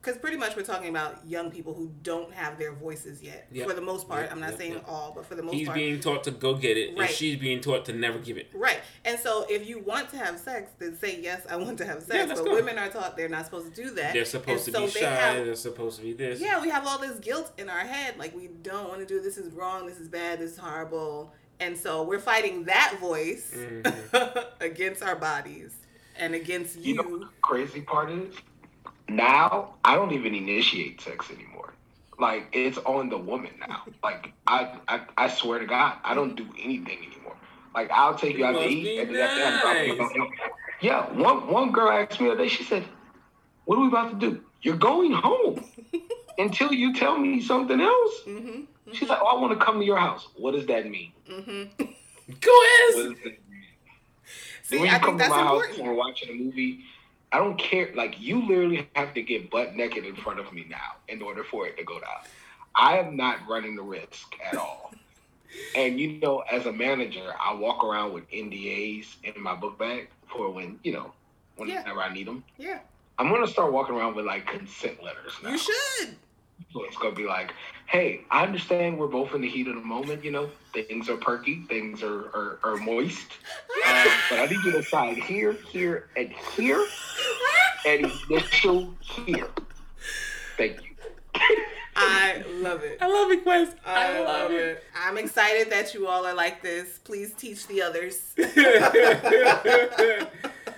because 0.00 0.16
pretty 0.18 0.36
much 0.36 0.56
we're 0.56 0.62
talking 0.62 0.88
about 0.90 1.26
young 1.26 1.50
people 1.50 1.74
who 1.74 1.90
don't 2.02 2.32
have 2.32 2.56
their 2.58 2.72
voices 2.72 3.22
yet, 3.22 3.46
Yep. 3.52 3.66
for 3.68 3.74
the 3.74 3.80
most 3.80 4.08
part. 4.08 4.22
Yep, 4.22 4.32
I'm 4.32 4.40
not 4.40 4.50
yep, 4.50 4.58
saying 4.58 4.80
all, 4.86 5.12
but 5.14 5.26
for 5.26 5.34
the 5.34 5.42
most 5.42 5.54
He's 5.54 5.66
part. 5.66 5.78
He's 5.78 5.86
being 5.88 6.00
taught 6.00 6.24
to 6.24 6.30
go 6.30 6.54
get 6.54 6.76
it, 6.76 6.96
Right. 6.96 7.08
and 7.08 7.10
she's 7.16 7.36
being 7.36 7.60
taught 7.60 7.84
to 7.86 7.92
never 7.92 8.18
give 8.18 8.36
it. 8.36 8.48
Right. 8.54 8.78
And 9.04 9.18
so 9.18 9.44
if 9.48 9.68
you 9.68 9.80
want 9.80 10.08
to 10.10 10.16
have 10.18 10.38
sex, 10.38 10.70
then 10.78 10.96
say, 10.98 11.20
yes, 11.20 11.42
I 11.50 11.56
want 11.56 11.78
to 11.78 11.84
have 11.84 12.02
sex. 12.02 12.14
Yeah, 12.28 12.34
but 12.34 12.44
women 12.44 12.78
are 12.78 12.88
taught 12.88 13.16
they're 13.16 13.28
not 13.28 13.44
supposed 13.44 13.74
to 13.74 13.82
do 13.82 13.90
that. 13.94 14.12
They're 14.12 14.24
supposed 14.24 14.66
And 14.68 14.76
to 14.76 14.82
be 14.82 14.88
so 14.88 15.00
shy. 15.00 15.04
they 15.04 15.16
have- 15.16 15.44
they're 15.46 15.54
supposed 15.56 15.98
to 15.98 16.02
be 16.04 16.12
this. 16.14 16.40
yeah, 16.40 16.60
we 16.60 16.68
have 16.70 16.86
all 16.86 16.98
this 16.98 17.18
guilt 17.18 17.52
in 17.58 17.68
our 17.68 17.80
head. 17.80 18.16
Like, 18.18 18.34
we 18.36 18.48
don't 18.62 18.88
want 18.88 19.00
to 19.00 19.06
do 19.06 19.20
this 19.20 19.36
is 19.36 19.52
wrong, 19.52 19.86
this 19.86 19.98
is 19.98 20.08
bad, 20.08 20.38
this 20.40 20.52
is 20.52 20.58
horrible. 20.58 21.32
And 21.60 21.76
so 21.76 22.02
we're 22.02 22.18
fighting 22.20 22.64
that 22.64 22.96
voice 23.00 23.52
Mm-hmm. 23.54 24.38
against 24.60 25.02
our 25.02 25.16
bodies 25.16 25.74
and 26.16 26.34
against 26.34 26.76
you 26.76 26.94
you. 26.94 26.94
know 26.94 27.02
what 27.08 27.20
the 27.20 27.28
crazy 27.42 27.80
part 27.82 28.10
is? 28.10 28.34
Now 29.08 29.74
I 29.84 29.94
don't 29.96 30.12
even 30.12 30.34
initiate 30.34 31.00
sex 31.00 31.30
anymore. 31.30 31.74
Like 32.18 32.48
it's 32.52 32.78
on 32.78 33.08
the 33.08 33.18
woman 33.18 33.52
now. 33.60 33.82
Like 34.02 34.32
I, 34.46 34.78
I, 34.88 35.00
I 35.16 35.28
swear 35.28 35.58
to 35.58 35.66
God, 35.66 35.96
I 36.04 36.14
don't 36.14 36.34
do 36.36 36.46
anything 36.62 36.98
anymore. 36.98 37.36
Like 37.74 37.90
I'll 37.90 38.14
take 38.14 38.36
you 38.38 38.44
out 38.44 38.52
to 38.60 38.66
eat, 38.68 38.84
be 38.84 38.98
and 38.98 39.10
then 39.10 39.20
after 39.20 39.40
that, 39.40 39.64
I'll 39.64 39.74
nice. 39.74 40.12
be 40.12 40.18
like, 40.20 40.30
yeah. 40.80 41.12
One 41.12 41.48
one 41.48 41.72
girl 41.72 41.90
asked 41.90 42.20
me 42.20 42.26
the 42.28 42.32
other 42.32 42.42
day. 42.44 42.48
She 42.48 42.64
said, 42.64 42.84
"What 43.64 43.78
are 43.78 43.82
we 43.82 43.88
about 43.88 44.10
to 44.20 44.30
do? 44.30 44.42
You're 44.62 44.76
going 44.76 45.12
home 45.12 45.64
until 46.38 46.72
you 46.72 46.94
tell 46.94 47.18
me 47.18 47.40
something 47.40 47.80
else." 47.80 48.12
hmm 48.24 48.60
She's 48.92 49.08
like, 49.08 49.18
"Oh, 49.20 49.26
I 49.36 49.40
want 49.40 49.58
to 49.58 49.64
come 49.64 49.78
to 49.78 49.84
your 49.84 49.98
house." 49.98 50.28
What 50.36 50.52
does 50.52 50.66
that 50.66 50.88
mean? 50.88 51.12
hmm 51.28 51.64
Go 52.40 52.50
What 52.94 52.94
does 52.94 53.14
that 53.24 53.24
mean? 53.24 53.38
See, 54.62 54.78
when 54.78 54.88
you 54.88 54.94
I 54.94 54.98
come 54.98 55.06
think 55.06 55.12
to 55.12 55.18
that's 55.18 55.30
my 55.30 55.42
house 55.42 55.62
and 55.78 55.86
we're 55.86 55.94
watching 55.94 56.30
a 56.30 56.34
movie, 56.34 56.80
I 57.32 57.38
don't 57.38 57.58
care. 57.58 57.90
Like 57.94 58.20
you 58.20 58.46
literally 58.46 58.88
have 58.94 59.14
to 59.14 59.22
get 59.22 59.50
butt 59.50 59.74
naked 59.74 60.04
in 60.04 60.14
front 60.14 60.38
of 60.38 60.52
me 60.52 60.66
now 60.68 60.96
in 61.08 61.22
order 61.22 61.42
for 61.42 61.66
it 61.66 61.76
to 61.78 61.84
go 61.84 61.98
down. 61.98 62.20
I 62.74 62.98
am 62.98 63.16
not 63.16 63.38
running 63.48 63.76
the 63.76 63.82
risk 63.82 64.34
at 64.44 64.56
all. 64.56 64.92
And 65.74 65.98
you 65.98 66.20
know, 66.20 66.40
as 66.52 66.66
a 66.66 66.72
manager, 66.72 67.32
I 67.40 67.54
walk 67.54 67.82
around 67.82 68.12
with 68.12 68.30
NDAs 68.30 69.06
in 69.24 69.42
my 69.42 69.54
book 69.54 69.78
bag 69.78 70.10
for 70.26 70.50
when 70.50 70.78
you 70.82 70.92
know, 70.92 71.12
whenever 71.56 72.00
I 72.02 72.12
need 72.12 72.26
them. 72.26 72.44
Yeah. 72.58 72.80
I'm 73.18 73.30
gonna 73.30 73.46
start 73.46 73.72
walking 73.72 73.94
around 73.94 74.14
with 74.14 74.26
like 74.26 74.46
consent 74.46 75.02
letters 75.02 75.32
now. 75.42 75.50
You 75.50 75.58
should. 75.58 76.16
So 76.72 76.84
it's 76.84 76.96
gonna 76.96 77.14
be 77.14 77.24
like, 77.24 77.54
hey, 77.86 78.20
I 78.30 78.42
understand 78.44 78.98
we're 78.98 79.06
both 79.06 79.34
in 79.34 79.40
the 79.40 79.48
heat 79.48 79.68
of 79.68 79.74
the 79.74 79.80
moment. 79.80 80.22
You 80.22 80.32
know, 80.32 80.50
things 80.72 81.08
are 81.08 81.16
perky, 81.16 81.62
things 81.68 82.02
are 82.02 82.26
are, 82.34 82.58
are 82.62 82.76
moist, 82.76 83.26
uh, 83.86 84.06
but 84.28 84.38
I 84.40 84.46
need 84.46 84.62
you 84.64 84.72
to 84.72 84.82
sign 84.82 85.14
here, 85.14 85.52
here, 85.52 86.08
and 86.16 86.30
here, 86.56 86.86
and 87.86 88.12
initial 88.28 88.94
here. 89.00 89.48
Thank 90.58 90.82
you. 90.82 90.88
I 91.96 92.44
love 92.60 92.84
it. 92.84 92.98
I 93.00 93.08
love 93.08 93.30
it, 93.32 93.44
Quez. 93.44 93.74
I 93.84 94.20
love 94.20 94.52
it. 94.52 94.84
I'm 94.96 95.18
excited 95.18 95.70
that 95.70 95.94
you 95.94 96.06
all 96.06 96.24
are 96.26 96.34
like 96.34 96.62
this. 96.62 96.98
Please 96.98 97.32
teach 97.32 97.66
the 97.66 97.82
others. 97.82 98.34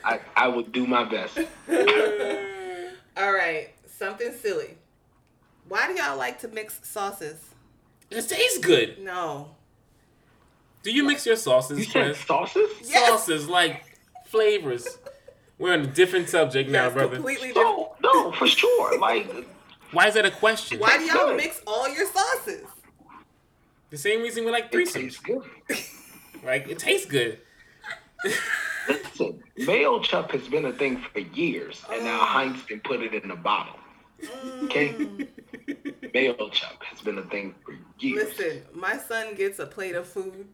I, 0.02 0.18
I 0.34 0.48
will 0.48 0.62
do 0.62 0.86
my 0.86 1.04
best. 1.04 1.36
all 3.16 3.32
right, 3.32 3.68
something 3.86 4.32
silly. 4.32 4.76
Why 5.70 5.86
do 5.86 5.94
y'all 6.02 6.18
like 6.18 6.40
to 6.40 6.48
mix 6.48 6.80
sauces? 6.82 7.38
It 8.10 8.28
tastes 8.28 8.58
good. 8.58 8.98
No. 9.00 9.52
Do 10.82 10.90
you 10.92 11.04
mix 11.04 11.24
your 11.24 11.36
sauces, 11.36 11.78
You 11.78 11.84
said 11.84 12.16
Quez? 12.16 12.26
sauces? 12.26 12.70
Yes. 12.82 13.08
Sauces 13.08 13.48
like 13.48 13.84
flavors. 14.26 14.98
We're 15.58 15.74
on 15.74 15.82
a 15.82 15.86
different 15.86 16.28
subject 16.28 16.68
now, 16.70 16.82
That's 16.84 16.94
brother. 16.94 17.14
completely 17.14 17.48
different. 17.48 17.68
No, 17.68 17.94
no, 18.02 18.32
for 18.32 18.48
sure. 18.48 18.98
Like, 18.98 19.30
Why 19.92 20.08
is 20.08 20.14
that 20.14 20.26
a 20.26 20.32
question? 20.32 20.80
Why 20.80 20.98
do 20.98 21.04
y'all 21.04 21.26
good. 21.28 21.36
mix 21.36 21.60
all 21.68 21.88
your 21.88 22.06
sauces? 22.08 22.66
The 23.90 23.96
same 23.98 24.22
reason 24.22 24.44
we 24.44 24.50
like 24.50 24.64
it 24.64 24.72
threesomes. 24.72 24.92
tastes 24.92 25.20
good. 25.20 25.42
Like 26.44 26.68
it 26.68 26.80
tastes 26.80 27.06
good. 27.06 27.38
Listen, 28.88 29.40
Mayochup 29.60 30.32
has 30.32 30.48
been 30.48 30.64
a 30.64 30.72
thing 30.72 30.96
for 31.12 31.20
years, 31.20 31.80
and 31.92 32.04
now 32.04 32.18
Heinz 32.18 32.60
can 32.64 32.80
put 32.80 33.00
it 33.02 33.14
in 33.22 33.30
a 33.30 33.36
bottle. 33.36 33.76
Mm. 34.20 34.64
Okay? 34.64 34.94
Mayo 36.14 36.48
chup 36.50 36.82
has 36.82 37.00
been 37.00 37.18
a 37.18 37.22
thing 37.22 37.54
for 37.64 37.74
years. 37.98 38.36
Listen, 38.38 38.62
my 38.74 38.96
son 38.96 39.34
gets 39.34 39.58
a 39.58 39.66
plate 39.66 39.94
of 39.94 40.06
food 40.06 40.46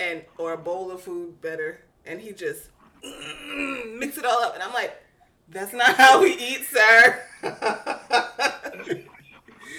and 0.00 0.22
or 0.38 0.52
a 0.52 0.58
bowl 0.58 0.90
of 0.90 1.00
food 1.00 1.40
better, 1.40 1.80
and 2.06 2.20
he 2.20 2.32
just 2.32 2.70
mm, 3.04 3.98
mix 3.98 4.18
it 4.18 4.24
all 4.24 4.42
up, 4.42 4.54
and 4.54 4.62
I'm 4.62 4.72
like, 4.72 5.02
that's 5.48 5.72
not 5.72 5.94
how 5.96 6.22
we 6.22 6.34
eat, 6.34 6.64
sir. 6.70 7.22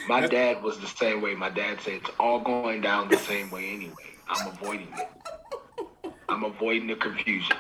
My 0.07 0.27
dad 0.27 0.61
was 0.61 0.77
the 0.79 0.87
same 0.87 1.21
way. 1.21 1.33
My 1.33 1.49
dad 1.49 1.81
said 1.81 1.93
it's 1.93 2.11
all 2.19 2.39
going 2.39 2.81
down 2.81 3.09
the 3.09 3.17
same 3.17 3.49
way 3.49 3.69
anyway. 3.71 3.93
I'm 4.29 4.47
avoiding 4.47 4.87
it. 4.95 6.13
I'm 6.29 6.43
avoiding 6.43 6.87
the 6.87 6.95
confusion. 6.95 7.57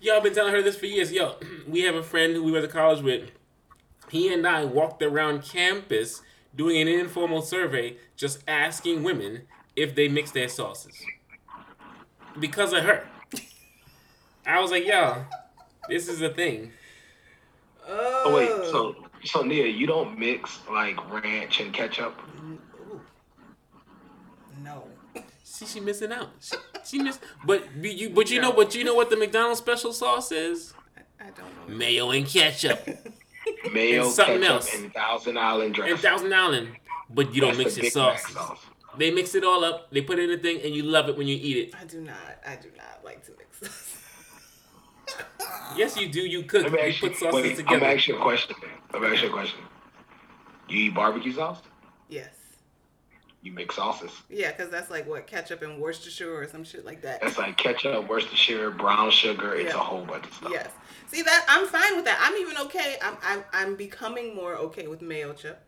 Yo, 0.00 0.16
I've 0.16 0.22
been 0.22 0.34
telling 0.34 0.52
her 0.52 0.62
this 0.62 0.76
for 0.76 0.86
years. 0.86 1.12
Yo, 1.12 1.34
we 1.68 1.82
have 1.82 1.96
a 1.96 2.02
friend 2.02 2.34
who 2.34 2.44
we 2.44 2.52
went 2.52 2.64
to 2.64 2.70
college 2.70 3.02
with. 3.02 3.30
He 4.10 4.32
and 4.32 4.46
I 4.46 4.64
walked 4.64 5.02
around 5.02 5.42
campus 5.42 6.22
doing 6.54 6.80
an 6.80 6.88
informal 6.88 7.42
survey, 7.42 7.96
just 8.16 8.42
asking 8.48 9.02
women 9.04 9.42
if 9.76 9.94
they 9.94 10.08
mix 10.08 10.32
their 10.32 10.48
sauces. 10.48 10.94
Because 12.38 12.72
of 12.72 12.82
her. 12.84 13.06
I 14.46 14.60
was 14.60 14.70
like, 14.70 14.84
yo, 14.86 15.24
this 15.88 16.08
is 16.08 16.22
a 16.22 16.28
thing. 16.30 16.72
oh, 17.86 18.22
Oh 18.26 18.34
wait, 18.34 18.48
so 18.70 18.96
so 19.24 19.42
Nia, 19.42 19.66
you 19.66 19.86
don't 19.86 20.18
mix 20.18 20.58
like 20.70 20.98
ranch 21.12 21.60
and 21.60 21.72
ketchup? 21.72 22.18
no. 24.62 24.84
See, 25.44 25.66
she 25.66 25.80
missing 25.80 26.12
out. 26.12 26.30
She, 26.40 26.56
she 26.84 26.98
missed. 27.02 27.20
But 27.44 27.64
but 27.80 27.92
you 27.92 28.10
but 28.10 28.30
you 28.30 28.40
know 28.40 28.52
but 28.52 28.74
you 28.74 28.82
know 28.84 28.94
what 28.94 29.10
the 29.10 29.16
McDonald's 29.16 29.58
special 29.60 29.92
sauce 29.92 30.32
is? 30.32 30.74
I 31.20 31.24
don't 31.24 31.68
know. 31.68 31.74
Mayo 31.76 32.10
and 32.10 32.26
ketchup 32.26 32.80
Mayo, 33.72 34.04
And 34.04 34.12
something 34.12 34.40
ketchup, 34.40 34.50
else. 34.54 34.74
and 34.74 34.92
Thousand 34.94 35.38
Island 35.38 35.74
dressing. 35.74 35.92
and 35.94 36.00
Thousand 36.02 36.34
Island. 36.34 36.68
But 37.10 37.34
you 37.34 37.40
don't 37.40 37.56
That's 37.56 37.58
mix 37.58 37.74
the 37.74 37.82
your 37.82 37.90
Big 37.90 37.96
Mac 37.96 38.18
sauces. 38.20 38.34
sauce. 38.36 38.58
They 38.98 39.10
mix 39.10 39.34
it 39.34 39.44
all 39.44 39.64
up. 39.64 39.90
They 39.92 40.00
put 40.02 40.18
it 40.18 40.28
in 40.30 40.38
a 40.38 40.42
thing, 40.42 40.60
and 40.64 40.74
you 40.74 40.82
love 40.82 41.08
it 41.08 41.16
when 41.16 41.26
you 41.28 41.36
eat 41.36 41.56
it. 41.68 41.74
I 41.80 41.84
do 41.84 42.00
not. 42.00 42.16
I 42.46 42.56
do 42.56 42.68
not 42.76 43.04
like 43.04 43.24
to 43.26 43.32
mix 43.38 43.58
sauces. 43.60 43.96
Yes, 45.76 45.96
you 45.96 46.08
do. 46.08 46.20
You 46.20 46.42
cook. 46.44 46.70
Let 46.70 46.72
You 46.86 46.92
you, 46.92 47.00
put 47.08 47.16
sauces 47.16 47.34
wait, 47.34 47.50
I'm 47.50 47.56
together. 47.56 47.80
gonna 47.80 47.92
ask 47.94 48.06
you 48.08 48.16
a 48.16 48.20
question. 48.22 48.56
I'm 48.94 49.04
ask 49.04 49.22
you 49.22 49.28
a 49.28 49.32
question. 49.32 49.58
You 50.68 50.78
eat 50.84 50.94
barbecue 50.94 51.32
sauce? 51.32 51.60
yes. 52.08 52.28
You 53.42 53.52
make 53.52 53.72
sauces. 53.72 54.10
Yeah, 54.28 54.50
because 54.52 54.68
that's 54.70 54.90
like 54.90 55.08
what 55.08 55.26
ketchup 55.26 55.62
and 55.62 55.80
Worcestershire 55.80 56.30
or 56.34 56.46
some 56.46 56.62
shit 56.62 56.84
like 56.84 57.00
that. 57.02 57.22
That's 57.22 57.38
like 57.38 57.56
ketchup, 57.56 58.06
Worcestershire, 58.06 58.70
brown 58.70 59.10
sugar. 59.10 59.54
It's 59.54 59.72
Yeah. 59.72 59.80
a 59.80 59.82
whole 59.82 60.04
bunch 60.04 60.26
of 60.26 60.34
stuff. 60.34 60.50
Yes. 60.52 60.68
See 61.10 61.22
that 61.22 61.44
I'm 61.48 61.66
fine 61.66 61.96
with 61.96 62.04
that. 62.04 62.18
I'm 62.22 62.36
even 62.40 62.56
okay. 62.66 62.96
I'm 63.02 63.16
I'm 63.22 63.44
I'm 63.52 63.76
becoming 63.76 64.34
more 64.34 64.54
okay 64.56 64.86
with 64.86 65.02
mayo 65.02 65.32
chip. 65.32 65.60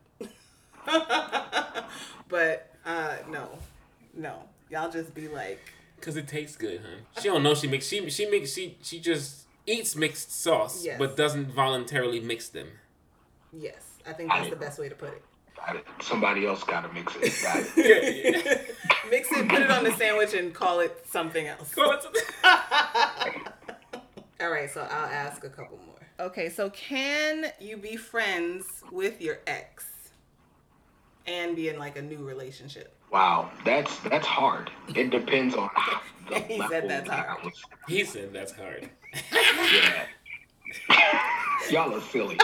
but 2.29 2.75
uh 2.87 3.17
no. 3.31 3.49
No. 4.15 4.35
Y'all 4.71 4.91
just 4.91 5.15
be 5.15 5.29
like 5.29 5.61
Cause 6.01 6.17
it 6.17 6.27
tastes 6.27 6.57
good, 6.57 6.81
huh? 6.81 7.21
She 7.21 7.29
don't 7.29 7.43
know 7.45 7.55
she 7.55 7.69
makes. 7.69 7.87
She 7.87 8.09
she 8.11 8.27
makes. 8.29 8.53
She 8.53 8.77
she 8.83 8.99
just 8.99 9.47
eats 9.67 9.95
mixed 9.95 10.33
sauce, 10.43 10.85
Yes. 10.85 10.99
but 10.99 11.17
doesn't 11.17 11.53
voluntarily 11.53 12.19
mix 12.21 12.49
them. 12.49 12.67
yes. 13.53 13.87
I 14.05 14.13
think 14.13 14.31
that's 14.33 14.51
the 14.51 14.57
best 14.57 14.81
way 14.81 14.89
to 14.89 14.97
put 14.97 15.11
it. 15.11 15.23
Got 15.57 15.77
it. 15.77 15.87
Somebody 16.01 16.45
else 16.45 16.65
got 16.65 16.81
to 16.81 16.93
mix 16.93 17.15
it. 17.15 17.33
Got 17.41 17.59
it. 17.79 18.35
Yeah, 18.35 19.09
Mix 19.09 19.31
it, 19.31 19.49
put 19.49 19.63
it 19.63 19.71
on 19.71 19.85
the 19.85 19.93
sandwich 19.93 20.35
and 20.35 20.53
call 20.53 20.81
it 20.81 21.07
something 21.09 21.47
else. 21.47 21.73
All 24.43 24.51
right, 24.51 24.69
so 24.69 24.81
I'll 24.91 25.07
ask 25.07 25.45
a 25.45 25.49
couple 25.49 25.79
more. 25.87 26.01
Okay, 26.19 26.49
so 26.49 26.69
can 26.71 27.47
you 27.61 27.77
be 27.77 27.95
friends 27.97 28.65
with 28.91 29.21
your 29.23 29.39
ex 29.47 29.85
and 31.27 31.55
be 31.55 31.69
in 31.69 31.79
like 31.79 31.97
a 31.97 32.03
new 32.03 32.19
relationship? 32.27 32.93
Wow, 33.13 33.51
that's 33.65 33.97
that's 34.01 34.27
hard. 34.27 34.69
It 34.97 35.11
depends 35.11 35.55
on 35.55 35.71
how 35.75 36.01
the 36.29 36.41
He 36.41 36.59
level 36.59 36.71
said 36.81 36.91
that's 36.91 37.09
hard. 37.09 37.45
was- 37.45 37.63
he 37.89 38.05
said 38.05 38.33
that's 38.33 38.53
hard. 38.53 38.89
Yeah. 39.33 40.07
Y'all 41.71 41.95
are 41.95 42.01
silly. 42.01 42.39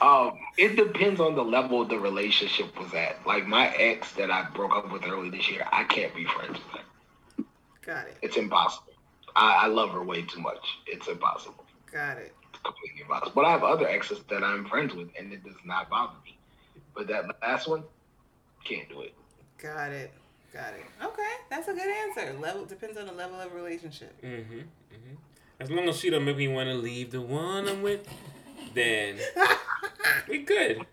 Um, 0.00 0.38
it 0.56 0.76
depends 0.76 1.20
on 1.20 1.34
the 1.34 1.42
level 1.44 1.84
the 1.84 1.98
relationship 1.98 2.78
was 2.78 2.94
at. 2.94 3.16
Like 3.26 3.46
my 3.46 3.68
ex 3.74 4.12
that 4.12 4.30
I 4.30 4.46
broke 4.54 4.76
up 4.76 4.92
with 4.92 5.04
early 5.04 5.30
this 5.30 5.50
year, 5.50 5.66
I 5.72 5.82
can't 5.84 6.14
be 6.14 6.24
friends 6.26 6.58
with 6.58 6.80
her. 6.80 7.44
Got 7.84 8.06
it. 8.06 8.18
It's 8.22 8.36
impossible. 8.36 8.89
I, 9.36 9.64
I 9.64 9.66
love 9.66 9.90
her 9.90 10.02
way 10.02 10.22
too 10.22 10.40
much. 10.40 10.78
It's 10.86 11.08
impossible. 11.08 11.64
Got 11.92 12.18
it. 12.18 12.34
It's 12.52 12.62
completely 12.62 13.02
impossible. 13.02 13.32
But 13.34 13.44
I 13.44 13.50
have 13.50 13.62
other 13.62 13.88
exes 13.88 14.20
that 14.28 14.42
I'm 14.42 14.66
friends 14.66 14.94
with, 14.94 15.08
and 15.18 15.32
it 15.32 15.44
does 15.44 15.56
not 15.64 15.88
bother 15.90 16.14
me. 16.24 16.36
But 16.94 17.08
that 17.08 17.24
last 17.42 17.68
one, 17.68 17.84
can't 18.64 18.88
do 18.88 19.02
it. 19.02 19.14
Got 19.58 19.92
it. 19.92 20.12
Got 20.52 20.74
it. 20.74 20.84
Okay, 21.04 21.32
that's 21.48 21.68
a 21.68 21.72
good 21.72 21.88
answer. 21.88 22.36
Level 22.40 22.64
depends 22.64 22.98
on 22.98 23.06
the 23.06 23.12
level 23.12 23.40
of 23.40 23.54
relationship. 23.54 24.20
Mm-hmm. 24.22 24.58
Mm-hmm. 24.58 25.14
As 25.60 25.70
long 25.70 25.88
as 25.88 25.98
she 25.98 26.10
don't 26.10 26.24
make 26.24 26.36
me 26.36 26.48
want 26.48 26.68
to 26.68 26.74
leave 26.74 27.12
the 27.12 27.20
one 27.20 27.68
I'm 27.68 27.82
with, 27.82 28.06
then 28.74 29.18
we 30.28 30.38
good. 30.38 30.84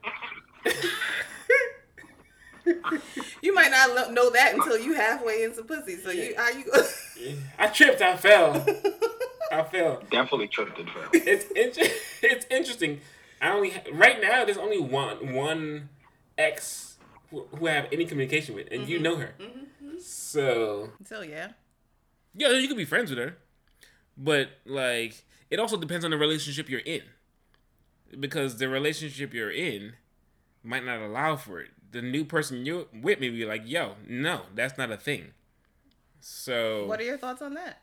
You 3.42 3.54
might 3.54 3.72
not 3.72 3.96
lo- 3.96 4.12
know 4.12 4.30
that 4.30 4.54
until 4.54 4.78
you 4.78 4.94
halfway 4.94 5.44
into 5.44 5.64
pussy. 5.64 5.96
So 5.98 6.12
you 6.12 6.36
are 6.38 6.52
you? 6.52 6.66
I 7.58 7.68
tripped. 7.68 8.02
I 8.02 8.18
fell. 8.18 8.66
I 9.52 9.64
fell. 9.64 10.02
Definitely 10.12 10.48
tripped 10.48 10.78
and 10.78 10.90
fell. 10.90 11.10
It's 11.14 11.46
inter- 11.52 11.94
it's 12.22 12.46
interesting. 12.50 13.02
I 13.42 13.50
only 13.50 13.72
ha- 13.72 13.84
right 13.94 14.22
now. 14.22 14.46
There's 14.46 14.58
only 14.58 14.80
one 14.80 15.34
one 15.34 15.90
ex 16.38 16.98
who, 17.30 17.46
who 17.56 17.68
I 17.68 17.72
have 17.72 17.88
any 17.92 18.06
communication 18.06 18.56
with, 18.56 18.68
and 18.72 18.88
you 18.88 18.98
mm-hmm. 18.98 19.04
know 19.04 19.16
her. 19.18 19.36
Mm-hmm. 19.40 20.00
So 20.00 20.92
so 21.06 21.22
yeah. 21.22 21.50
yeah, 22.36 22.50
you 22.50 22.68
could 22.68 22.78
be 22.78 22.86
friends 22.86 23.10
with 23.10 23.20
her, 23.20 23.38
but 24.18 24.50
like 24.66 25.24
it 25.50 25.60
also 25.60 25.78
depends 25.78 26.06
on 26.06 26.12
the 26.12 26.18
relationship 26.18 26.70
you're 26.70 26.80
in, 26.82 27.04
because 28.20 28.58
the 28.58 28.70
relationship 28.70 29.34
you're 29.34 29.52
in 29.52 29.94
might 30.64 30.86
not 30.86 31.00
allow 31.00 31.36
for 31.36 31.62
it. 31.62 31.70
The 31.92 32.02
new 32.02 32.26
person 32.26 32.66
you're 32.66 32.86
with 32.94 33.20
may 33.20 33.30
be 33.30 33.46
like, 33.46 33.64
"Yo, 33.66 33.96
no, 34.08 34.42
that's 34.54 34.78
not 34.78 34.92
a 34.92 34.98
thing." 34.98 35.34
So 36.30 36.86
What 36.88 37.00
are 37.00 37.04
your 37.04 37.18
thoughts 37.18 37.42
on 37.42 37.54
that? 37.54 37.82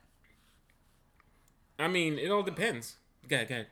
I 1.78 1.88
mean, 1.88 2.18
it 2.18 2.30
all 2.30 2.42
depends. 2.42 2.96
Go 3.26 3.36
ahead, 3.36 3.48
go 3.48 3.54
ahead. 3.54 3.66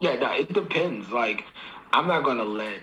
Yeah, 0.00 0.16
no, 0.16 0.32
it 0.32 0.52
depends. 0.52 1.08
Like, 1.08 1.44
I'm 1.90 2.06
not 2.06 2.22
gonna 2.22 2.44
let 2.44 2.80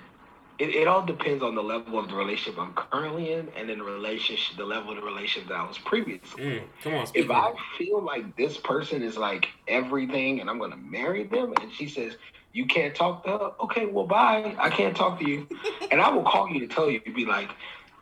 it, 0.58 0.70
it 0.70 0.88
all 0.88 1.06
depends 1.06 1.44
on 1.44 1.54
the 1.54 1.62
level 1.62 2.00
of 2.00 2.10
the 2.10 2.16
relationship 2.16 2.60
I'm 2.60 2.74
currently 2.74 3.32
in, 3.32 3.48
and 3.56 3.70
then 3.70 3.78
the 3.78 3.84
relationship, 3.84 4.58
the 4.58 4.66
level 4.66 4.90
of 4.90 4.96
the 4.98 5.04
relationship 5.04 5.48
that 5.50 5.60
I 5.60 5.68
was 5.68 5.78
previously. 5.78 6.44
Mm, 6.44 6.64
come 6.82 6.96
on, 6.96 7.06
speak. 7.06 7.26
If 7.26 7.32
I 7.32 7.54
feel 7.78 8.02
like 8.02 8.36
this 8.36 8.58
person 8.58 9.04
is 9.04 9.18
like 9.18 9.50
everything, 9.68 10.42
and 10.42 10.50
I'm 10.50 10.58
gonna 10.58 10.78
marry 10.78 11.26
them, 11.26 11.54
and 11.62 11.72
she 11.72 11.88
says 11.88 12.18
you 12.54 12.66
can't 12.66 12.96
talk 12.96 13.24
to 13.26 13.30
her, 13.30 13.52
okay, 13.62 13.86
well, 13.86 14.08
bye. 14.08 14.56
I 14.58 14.72
can't 14.72 14.98
talk 14.98 15.20
to 15.20 15.30
you, 15.30 15.48
and 15.92 16.02
I 16.02 16.10
will 16.10 16.24
call 16.24 16.50
you 16.50 16.60
to 16.62 16.68
tell 16.68 16.90
you, 16.90 17.02
be 17.02 17.26
like, 17.26 17.52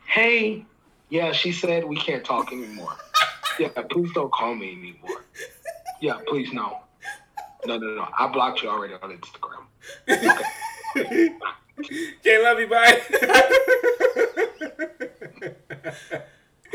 hey, 0.08 0.65
yeah, 1.15 1.32
she 1.32 1.54
said 1.54 1.86
we 1.86 1.95
can't 1.95 2.23
talk 2.23 2.51
anymore. 2.51 2.95
Yeah, 3.58 3.69
please 3.89 4.12
don't 4.13 4.34
call 4.34 4.54
me 4.54 4.73
anymore. 4.73 5.23
Yeah, 6.01 6.17
please 6.28 6.51
no. 6.51 6.80
No, 7.65 7.78
no, 7.78 7.95
no. 7.95 8.06
I 8.19 8.28
blocked 8.28 8.62
you 8.62 8.67
already 8.67 8.95
on 8.95 9.17
Instagram. 9.17 9.63
Okay. 11.78 12.43
Love 12.43 12.60
you. 12.60 12.67
Bye. 12.67 13.01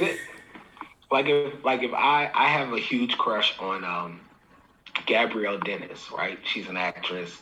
like 1.11 1.27
if 1.27 1.65
like 1.65 1.83
if 1.83 1.93
I 1.93 2.31
I 2.35 2.49
have 2.49 2.73
a 2.73 2.79
huge 2.79 3.17
crush 3.19 3.59
on 3.59 3.85
um 3.85 4.21
Gabrielle 5.07 5.59
Dennis, 5.59 6.11
right? 6.11 6.39
She's 6.45 6.69
an 6.69 6.77
actress, 6.77 7.41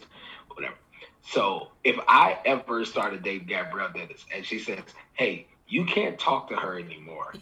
whatever. 0.54 0.76
So 1.22 1.68
if 1.84 1.96
I 2.06 2.38
ever 2.44 2.84
started 2.84 3.22
dating 3.24 3.48
Gabrielle 3.48 3.90
Dennis 3.92 4.24
and 4.34 4.44
she 4.44 4.58
says, 4.60 4.84
"Hey, 5.14 5.48
you 5.68 5.84
can't 5.84 6.18
talk 6.18 6.48
to 6.48 6.56
her 6.56 6.78
anymore," 6.78 7.34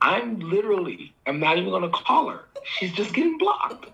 I'm 0.00 0.38
literally 0.40 1.14
I'm 1.26 1.38
not 1.40 1.58
even 1.58 1.70
gonna 1.70 1.90
call 1.90 2.28
her. 2.28 2.40
She's 2.64 2.92
just 2.92 3.14
getting 3.14 3.38
blocked. 3.38 3.86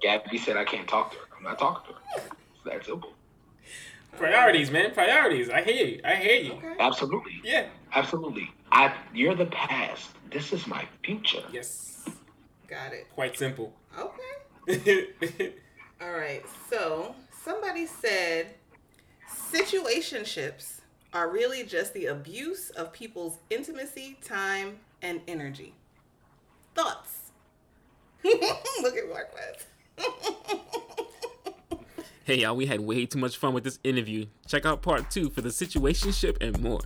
Gabby 0.00 0.38
said 0.38 0.56
I 0.56 0.64
can't 0.64 0.88
talk 0.88 1.12
to 1.12 1.18
her. 1.18 1.24
I'm 1.36 1.42
not 1.42 1.58
talking 1.58 1.94
to 1.94 2.20
her. 2.20 2.28
It's 2.54 2.64
that 2.64 2.84
simple. 2.84 3.12
Priorities, 4.16 4.70
man. 4.70 4.92
Priorities. 4.92 5.48
I 5.48 5.62
hear 5.62 5.86
you. 5.86 6.00
I 6.04 6.14
hear 6.16 6.40
you. 6.40 6.52
Okay. 6.52 6.74
Absolutely. 6.80 7.40
Yeah. 7.44 7.66
Absolutely. 7.94 8.50
I 8.72 8.92
you're 9.14 9.34
the 9.34 9.46
past. 9.46 10.10
This 10.30 10.52
is 10.52 10.66
my 10.66 10.86
future. 11.02 11.42
Yes. 11.52 12.04
Got 12.66 12.92
it. 12.92 13.06
Quite 13.14 13.36
simple. 13.36 13.72
Okay. 13.98 15.08
All 16.00 16.12
right. 16.12 16.44
So 16.68 17.14
somebody 17.44 17.86
said 17.86 18.54
situationships 19.52 20.77
are 21.12 21.30
really 21.30 21.62
just 21.64 21.94
the 21.94 22.06
abuse 22.06 22.70
of 22.70 22.92
people's 22.92 23.38
intimacy, 23.50 24.18
time, 24.22 24.80
and 25.02 25.20
energy. 25.26 25.74
Thoughts? 26.74 27.30
Look 28.24 28.96
at 28.96 29.08
Marquez. 29.08 29.66
hey, 32.24 32.36
y'all, 32.36 32.56
we 32.56 32.66
had 32.66 32.80
way 32.80 33.06
too 33.06 33.18
much 33.18 33.36
fun 33.36 33.54
with 33.54 33.64
this 33.64 33.78
interview. 33.84 34.26
Check 34.46 34.66
out 34.66 34.82
part 34.82 35.10
two 35.10 35.30
for 35.30 35.40
the 35.40 35.48
situationship 35.48 36.36
and 36.40 36.60
more. 36.60 36.80